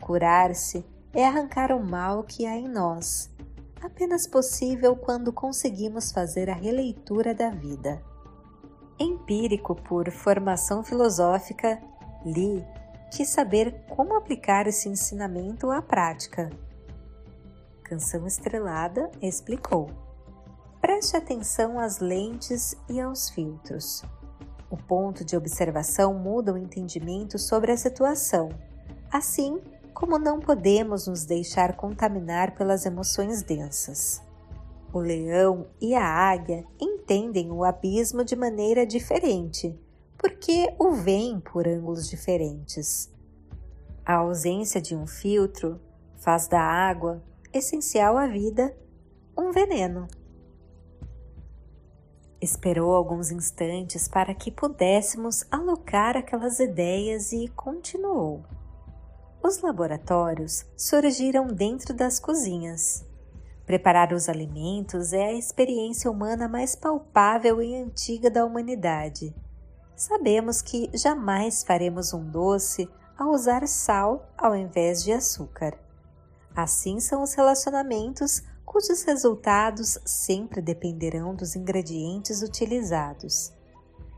Curar-se 0.00 0.84
é 1.12 1.24
arrancar 1.24 1.72
o 1.72 1.82
mal 1.82 2.24
que 2.24 2.44
há 2.44 2.56
em 2.56 2.68
nós, 2.68 3.30
apenas 3.80 4.26
possível 4.26 4.96
quando 4.96 5.32
conseguimos 5.32 6.10
fazer 6.10 6.50
a 6.50 6.54
releitura 6.54 7.34
da 7.34 7.50
vida. 7.50 8.02
Empírico 8.98 9.74
por 9.74 10.10
formação 10.10 10.82
filosófica, 10.82 11.80
Li 12.24 12.64
quis 13.14 13.28
saber 13.28 13.84
como 13.90 14.16
aplicar 14.16 14.66
esse 14.66 14.88
ensinamento 14.88 15.70
à 15.70 15.80
prática. 15.80 16.50
Canção 17.84 18.26
Estrelada 18.26 19.08
explicou. 19.22 19.88
Preste 20.80 21.16
atenção 21.16 21.78
às 21.78 22.00
lentes 22.00 22.76
e 22.88 23.00
aos 23.00 23.30
filtros. 23.30 24.02
O 24.68 24.76
ponto 24.76 25.24
de 25.24 25.36
observação 25.36 26.12
muda 26.12 26.52
o 26.52 26.58
entendimento 26.58 27.38
sobre 27.38 27.70
a 27.70 27.76
situação, 27.76 28.48
assim 29.12 29.62
como 29.94 30.18
não 30.18 30.40
podemos 30.40 31.06
nos 31.06 31.24
deixar 31.24 31.76
contaminar 31.76 32.56
pelas 32.56 32.84
emoções 32.84 33.42
densas. 33.42 34.20
O 34.92 34.98
leão 34.98 35.68
e 35.80 35.94
a 35.94 36.04
águia 36.04 36.66
entendem 36.80 37.52
o 37.52 37.62
abismo 37.62 38.24
de 38.24 38.34
maneira 38.34 38.84
diferente, 38.84 39.78
porque 40.24 40.74
o 40.78 40.92
veem 40.92 41.38
por 41.38 41.68
ângulos 41.68 42.08
diferentes. 42.08 43.12
A 44.06 44.14
ausência 44.14 44.80
de 44.80 44.96
um 44.96 45.06
filtro 45.06 45.78
faz 46.16 46.48
da 46.48 46.62
água, 46.62 47.22
essencial 47.52 48.16
à 48.16 48.26
vida, 48.26 48.74
um 49.36 49.52
veneno. 49.52 50.08
Esperou 52.40 52.94
alguns 52.94 53.30
instantes 53.30 54.08
para 54.08 54.34
que 54.34 54.50
pudéssemos 54.50 55.44
alocar 55.50 56.16
aquelas 56.16 56.58
ideias 56.58 57.30
e 57.32 57.46
continuou. 57.48 58.46
Os 59.42 59.60
laboratórios 59.60 60.64
surgiram 60.74 61.48
dentro 61.48 61.92
das 61.92 62.18
cozinhas. 62.18 63.04
Preparar 63.66 64.14
os 64.14 64.30
alimentos 64.30 65.12
é 65.12 65.26
a 65.26 65.34
experiência 65.34 66.10
humana 66.10 66.48
mais 66.48 66.74
palpável 66.74 67.60
e 67.60 67.76
antiga 67.76 68.30
da 68.30 68.42
humanidade. 68.42 69.34
Sabemos 69.96 70.60
que 70.60 70.90
jamais 70.92 71.62
faremos 71.62 72.12
um 72.12 72.28
doce 72.28 72.90
ao 73.16 73.30
usar 73.30 73.66
sal 73.68 74.28
ao 74.36 74.56
invés 74.56 75.04
de 75.04 75.12
açúcar. 75.12 75.78
Assim 76.54 76.98
são 76.98 77.22
os 77.22 77.34
relacionamentos 77.34 78.42
cujos 78.64 79.04
resultados 79.04 79.98
sempre 80.04 80.60
dependerão 80.60 81.34
dos 81.34 81.54
ingredientes 81.54 82.42
utilizados. 82.42 83.52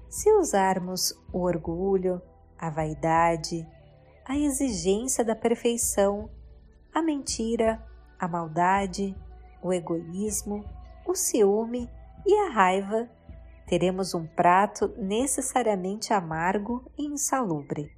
Se 0.09 0.33
usarmos 0.33 1.12
o 1.31 1.41
orgulho, 1.41 2.23
a 2.59 2.71
vaidade, 2.71 3.69
a 4.25 4.37
exigência 4.37 5.23
da 5.23 5.37
perfeição, 5.37 6.31
a 6.93 7.03
mentira, 7.03 7.85
a 8.19 8.27
maldade, 8.27 9.15
o 9.62 9.73
egoísmo, 9.73 10.65
o 11.07 11.15
ciúme 11.15 11.91
e 12.25 12.35
a 12.47 12.51
raiva, 12.51 13.09
teremos 13.66 14.14
um 14.14 14.26
prato 14.26 14.94
necessariamente 14.96 16.12
amargo 16.12 16.90
e 16.96 17.05
insalubre. 17.05 17.92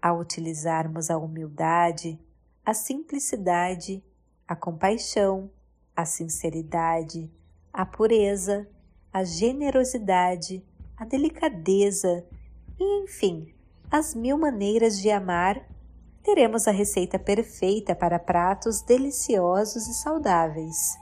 Ao 0.00 0.18
utilizarmos 0.18 1.10
a 1.10 1.18
humildade, 1.18 2.18
a 2.64 2.74
simplicidade 2.74 4.02
a 4.46 4.54
compaixão, 4.54 5.50
a 5.96 6.04
sinceridade, 6.04 7.30
a 7.72 7.84
pureza, 7.86 8.68
a 9.12 9.24
generosidade, 9.24 10.62
a 10.96 11.04
delicadeza 11.04 12.24
e, 12.78 13.02
enfim, 13.02 13.52
as 13.90 14.14
mil 14.14 14.36
maneiras 14.36 15.00
de 15.00 15.10
amar, 15.10 15.66
teremos 16.22 16.68
a 16.68 16.70
receita 16.70 17.18
perfeita 17.18 17.94
para 17.94 18.18
pratos 18.18 18.82
deliciosos 18.82 19.86
e 19.86 19.94
saudáveis. 19.94 20.94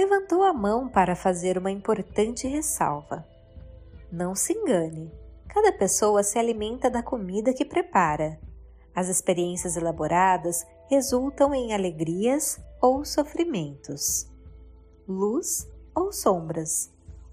Levantou 0.00 0.42
a 0.42 0.54
mão 0.54 0.88
para 0.88 1.14
fazer 1.14 1.58
uma 1.58 1.70
importante 1.70 2.48
ressalva. 2.48 3.22
Não 4.10 4.34
se 4.34 4.54
engane, 4.54 5.12
cada 5.46 5.70
pessoa 5.70 6.22
se 6.22 6.38
alimenta 6.38 6.88
da 6.88 7.02
comida 7.02 7.52
que 7.52 7.66
prepara 7.66 8.40
as 8.94 9.08
experiências 9.08 9.76
elaboradas 9.76 10.66
resultam 10.88 11.54
em 11.54 11.72
alegrias 11.72 12.58
ou 12.80 13.04
sofrimentos, 13.04 14.28
luz 15.06 15.68
ou 15.94 16.12
sombras. 16.12 16.90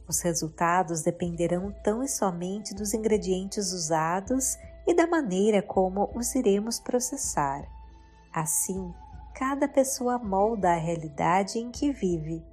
Os 0.08 0.22
resultados 0.22 1.02
dependerão 1.02 1.74
tão 1.84 2.04
e 2.04 2.08
somente 2.08 2.74
dos 2.74 2.94
ingredientes 2.94 3.74
usados 3.74 4.58
e 4.86 4.94
da 4.94 5.08
maneira 5.08 5.62
como 5.62 6.10
os 6.14 6.36
iremos 6.36 6.80
processar. 6.80 7.68
Assim, 8.34 8.94
cada 9.34 9.68
pessoa 9.68 10.18
molda 10.18 10.72
a 10.72 10.78
realidade 10.78 11.60
em 11.60 11.72
que 11.72 11.92
vive, 11.92 12.46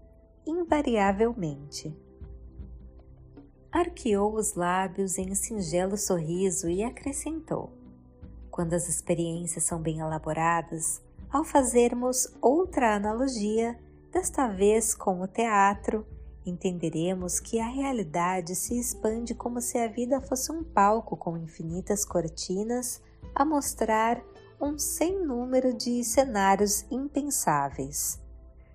invariavelmente. 0.46 1.96
Arqueou 3.70 4.35
os 4.35 4.54
lábios 4.54 5.18
em 5.18 5.30
um 5.30 5.35
singelo 5.35 5.96
sorriso 5.96 6.68
e 6.68 6.83
acrescentou: 6.83 7.72
quando 8.50 8.74
as 8.74 8.88
experiências 8.88 9.64
são 9.64 9.80
bem 9.80 9.98
elaboradas, 9.98 11.02
ao 11.28 11.42
fazermos 11.42 12.28
outra 12.40 12.94
analogia, 12.94 13.76
desta 14.12 14.46
vez 14.46 14.94
com 14.94 15.20
o 15.20 15.26
teatro, 15.26 16.07
entenderemos 16.46 17.40
que 17.40 17.59
a 17.59 17.66
realidade 17.66 18.54
se 18.54 18.78
expande 18.78 19.35
como 19.35 19.61
se 19.61 19.76
a 19.78 19.88
vida 19.88 20.20
fosse 20.20 20.52
um 20.52 20.62
palco 20.62 21.16
com 21.16 21.37
infinitas 21.37 22.04
cortinas 22.04 23.02
a 23.35 23.44
mostrar 23.44 24.22
um 24.61 24.78
sem 24.78 25.24
número 25.24 25.74
de 25.74 26.04
cenários 26.04 26.87
impensáveis. 26.90 28.23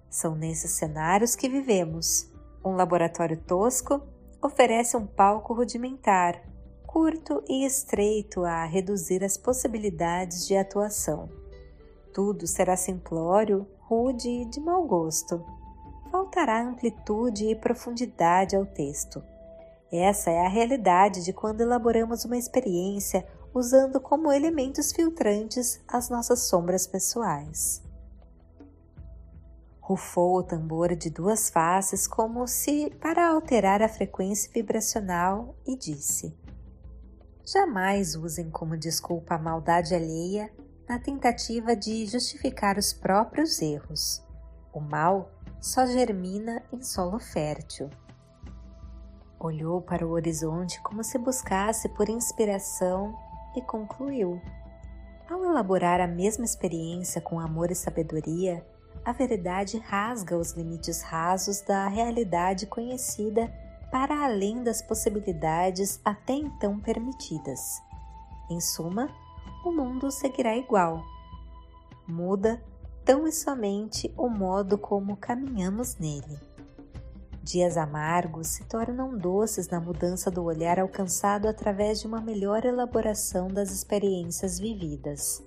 São 0.10 0.36
nesses 0.36 0.72
cenários 0.72 1.36
que 1.36 1.48
vivemos. 1.48 2.32
Um 2.63 2.76
laboratório 2.76 3.38
tosco 3.38 4.02
oferece 4.41 4.98
um 4.98 5.06
palco 5.06 5.54
rudimentar, 5.54 6.41
curto 6.86 7.43
e 7.48 7.65
estreito 7.65 8.43
a 8.43 8.65
reduzir 8.65 9.24
as 9.24 9.38
possibilidades 9.38 10.48
de 10.48 10.58
atuação. 10.58 11.30
Tudo 12.13 12.48
será 12.48 12.76
simplório, 12.76 13.67
rude 13.82 14.28
e 14.28 14.45
de 14.45 14.60
mau 14.60 14.84
gosto. 14.86 15.45
Faltará 16.12 16.62
amplitude 16.62 17.45
e 17.45 17.56
profundidade 17.56 18.56
ao 18.56 18.65
texto. 18.65 19.24
Essa 19.91 20.32
é 20.32 20.45
a 20.45 20.50
realidade 20.50 21.24
de 21.24 21.34
quando 21.34 21.62
elaboramos 21.62 22.26
uma 22.26 22.38
experiência 22.38 23.28
usando 23.54 24.00
como 24.00 24.32
elementos 24.32 24.91
filtrantes 24.91 25.82
as 25.88 26.10
nossas 26.10 26.41
sombras 26.48 26.86
pessoais. 26.88 27.84
Rufou 29.89 30.38
o 30.38 30.43
tambor 30.43 30.95
de 30.95 31.10
duas 31.10 31.49
faces 31.49 32.08
como 32.08 32.45
se 32.45 32.95
para 33.02 33.28
alterar 33.28 33.82
a 33.82 33.89
frequência 33.89 34.47
vibracional 34.54 35.56
e 35.65 35.75
disse: 35.75 36.38
Jamais 37.43 38.13
usem 38.13 38.52
como 38.52 38.78
desculpa 38.78 39.34
a 39.34 39.39
maldade 39.39 39.95
alheia 39.95 40.54
na 40.88 40.99
tentativa 40.99 41.75
de 41.75 42.06
justificar 42.06 42.78
os 42.78 42.93
próprios 42.93 43.60
erros. 43.63 44.23
O 44.71 44.80
mal 44.80 45.32
só 45.60 45.88
germina 45.88 46.62
em 46.71 46.84
solo 46.84 47.17
fértil. 47.17 47.89
Olhou 49.39 49.82
para 49.82 50.06
o 50.06 50.12
horizonte 50.12 50.80
como 50.84 51.04
se 51.04 51.17
buscasse 51.17 51.89
por 51.89 52.08
inspiração 52.10 53.17
e 53.56 53.62
concluiu. 53.63 54.39
Ao 55.28 55.43
elaborar 55.43 55.99
a 55.99 56.08
mesma 56.08 56.45
experiência 56.45 57.19
com 57.19 57.39
amor 57.39 57.71
e 57.71 57.75
sabedoria, 57.75 58.63
a 59.10 59.12
verdade 59.12 59.80
rasga 59.80 60.38
os 60.38 60.52
limites 60.52 61.02
rasos 61.02 61.62
da 61.62 61.88
realidade 61.88 62.67
conhecida 62.67 63.52
para 63.91 64.24
além 64.24 64.62
das 64.62 64.84
possibilidades 64.84 66.00
até 66.06 66.34
então 66.34 66.80
permitidas. 66.80 67.82
Em 68.52 68.62
suma, 68.62 69.10
o 69.65 69.72
mundo 69.72 70.12
seguirá 70.12 70.56
igual. 70.56 71.04
Muda 72.08 72.63
tão 73.04 73.28
e 73.28 73.32
somente 73.32 74.13
o 74.15 74.30
modo 74.30 74.78
como 74.78 75.17
caminhamos 75.17 75.98
nele. 75.98 76.39
Dias 77.41 77.78
amargos 77.78 78.50
se 78.50 78.63
tornam 78.65 79.17
doces 79.17 79.67
na 79.69 79.80
mudança 79.80 80.30
do 80.30 80.43
olhar 80.43 80.80
alcançado 80.80 81.48
através 81.48 82.00
de 82.00 82.06
uma 82.06 82.22
melhor 82.22 82.63
elaboração 82.63 83.48
das 83.48 83.72
experiências 83.72 84.60
vividas. 84.60 85.43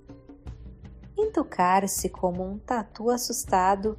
Entocar-se 1.17 2.09
como 2.09 2.43
um 2.43 2.59
tatu 2.59 3.11
assustado, 3.11 3.99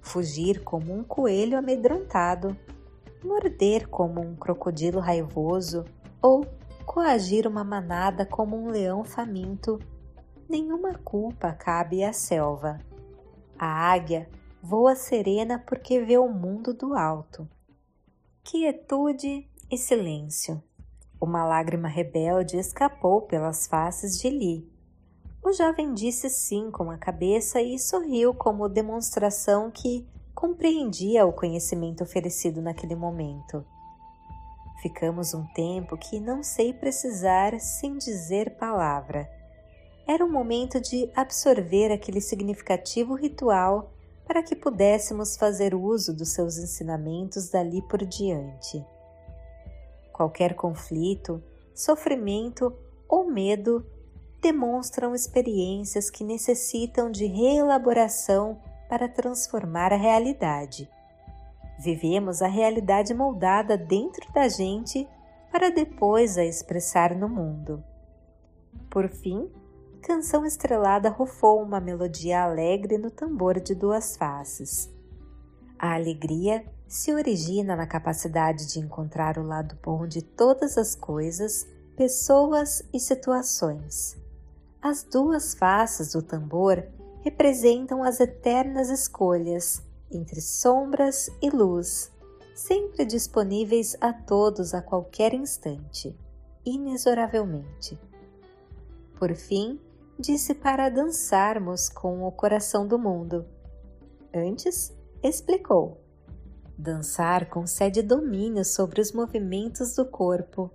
fugir 0.00 0.62
como 0.64 0.92
um 0.92 1.04
coelho 1.04 1.58
amedrontado, 1.58 2.56
morder 3.24 3.88
como 3.88 4.20
um 4.20 4.34
crocodilo 4.34 5.00
raivoso 5.00 5.84
ou 6.22 6.46
coagir 6.84 7.46
uma 7.46 7.62
manada 7.62 8.24
como 8.24 8.56
um 8.56 8.70
leão 8.70 9.04
faminto, 9.04 9.78
nenhuma 10.48 10.94
culpa 10.94 11.52
cabe 11.52 12.02
à 12.02 12.12
selva. 12.12 12.78
A 13.58 13.66
águia 13.92 14.28
voa 14.62 14.96
serena 14.96 15.58
porque 15.58 16.00
vê 16.00 16.16
o 16.18 16.28
mundo 16.28 16.72
do 16.72 16.94
alto. 16.94 17.48
Quietude 18.42 19.48
e 19.70 19.76
silêncio. 19.76 20.62
Uma 21.20 21.44
lágrima 21.44 21.88
rebelde 21.88 22.56
escapou 22.56 23.22
pelas 23.22 23.66
faces 23.66 24.18
de 24.18 24.30
Li. 24.30 24.77
O 25.42 25.52
jovem 25.52 25.94
disse 25.94 26.28
sim 26.28 26.70
com 26.70 26.90
a 26.90 26.98
cabeça 26.98 27.60
e 27.60 27.78
sorriu 27.78 28.34
como 28.34 28.68
demonstração 28.68 29.70
que 29.70 30.06
compreendia 30.34 31.24
o 31.26 31.32
conhecimento 31.32 32.02
oferecido 32.02 32.60
naquele 32.60 32.94
momento. 32.94 33.64
Ficamos 34.82 35.34
um 35.34 35.44
tempo 35.54 35.96
que 35.96 36.20
não 36.20 36.42
sei 36.42 36.72
precisar 36.72 37.58
sem 37.60 37.96
dizer 37.96 38.56
palavra. 38.56 39.28
Era 40.06 40.24
um 40.24 40.30
momento 40.30 40.80
de 40.80 41.10
absorver 41.14 41.92
aquele 41.92 42.20
significativo 42.20 43.14
ritual 43.14 43.92
para 44.24 44.42
que 44.42 44.54
pudéssemos 44.54 45.36
fazer 45.36 45.74
uso 45.74 46.14
dos 46.14 46.28
seus 46.28 46.58
ensinamentos 46.58 47.48
dali 47.48 47.82
por 47.82 48.04
diante. 48.04 48.84
Qualquer 50.12 50.54
conflito, 50.54 51.42
sofrimento 51.74 52.72
ou 53.08 53.30
medo 53.30 53.84
demonstram 54.40 55.14
experiências 55.14 56.10
que 56.10 56.24
necessitam 56.24 57.10
de 57.10 57.26
reelaboração 57.26 58.60
para 58.88 59.08
transformar 59.08 59.92
a 59.92 59.96
realidade. 59.96 60.88
Vivemos 61.78 62.42
a 62.42 62.48
realidade 62.48 63.14
moldada 63.14 63.76
dentro 63.76 64.32
da 64.32 64.48
gente 64.48 65.08
para 65.50 65.70
depois 65.70 66.36
a 66.36 66.44
expressar 66.44 67.14
no 67.14 67.28
mundo. 67.28 67.82
Por 68.90 69.08
fim, 69.08 69.50
Canção 70.02 70.46
Estrelada 70.46 71.08
rufou 71.08 71.62
uma 71.62 71.80
melodia 71.80 72.42
alegre 72.42 72.98
no 72.98 73.10
tambor 73.10 73.60
de 73.60 73.74
duas 73.74 74.16
faces. 74.16 74.90
A 75.78 75.94
alegria 75.94 76.64
se 76.86 77.12
origina 77.12 77.76
na 77.76 77.86
capacidade 77.86 78.66
de 78.72 78.80
encontrar 78.80 79.38
o 79.38 79.42
lado 79.42 79.76
bom 79.82 80.06
de 80.06 80.22
todas 80.22 80.78
as 80.78 80.94
coisas, 80.94 81.66
pessoas 81.96 82.82
e 82.92 82.98
situações. 82.98 84.16
As 84.80 85.02
duas 85.02 85.54
faces 85.54 86.12
do 86.12 86.22
tambor 86.22 86.84
representam 87.22 88.02
as 88.02 88.20
eternas 88.20 88.90
escolhas 88.90 89.82
entre 90.10 90.40
sombras 90.40 91.28
e 91.42 91.50
luz, 91.50 92.12
sempre 92.54 93.04
disponíveis 93.04 93.96
a 94.00 94.12
todos 94.12 94.74
a 94.74 94.80
qualquer 94.80 95.34
instante, 95.34 96.16
inexoravelmente. 96.64 97.98
Por 99.18 99.34
fim, 99.34 99.80
disse 100.18 100.54
para 100.54 100.88
dançarmos 100.88 101.88
com 101.88 102.24
o 102.24 102.32
coração 102.32 102.86
do 102.86 102.98
mundo. 102.98 103.44
Antes, 104.34 104.96
explicou. 105.22 106.00
Dançar 106.76 107.50
concede 107.50 108.00
domínio 108.00 108.64
sobre 108.64 109.00
os 109.00 109.10
movimentos 109.12 109.96
do 109.96 110.04
corpo, 110.04 110.70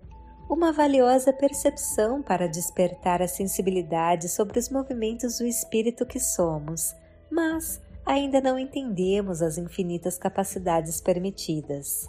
uma 0.54 0.72
valiosa 0.72 1.34
percepção 1.34 2.22
para 2.22 2.48
despertar 2.48 3.24
a 3.24 3.28
sensibilidade 3.28 4.30
sobre 4.30 4.60
os 4.60 4.70
movimentos 4.70 5.40
do 5.40 5.48
espírito 5.48 6.06
que 6.06 6.20
somos, 6.20 6.96
mas 7.30 7.82
ainda 8.06 8.40
não 8.40 8.60
entendemos 8.60 9.42
as 9.42 9.58
infinitas 9.58 10.16
capacidades 10.16 11.02
permitidas. 11.02 12.08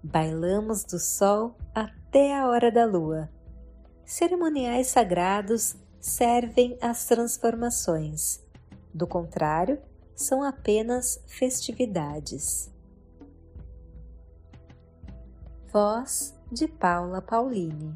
Bailamos 0.00 0.84
do 0.84 1.00
sol 1.00 1.56
até 1.74 2.38
a 2.38 2.46
hora 2.46 2.70
da 2.70 2.84
lua. 2.84 3.28
Cerimoniais 4.06 4.86
sagrados 4.86 5.74
servem 5.98 6.78
às 6.80 7.06
transformações. 7.06 8.40
Do 8.94 9.06
contrário, 9.06 9.82
são 10.14 10.44
apenas 10.44 11.20
festividades. 11.26 12.70
Voz 15.72 16.39
de 16.52 16.66
Paula 16.66 17.20
Pauline 17.20 17.94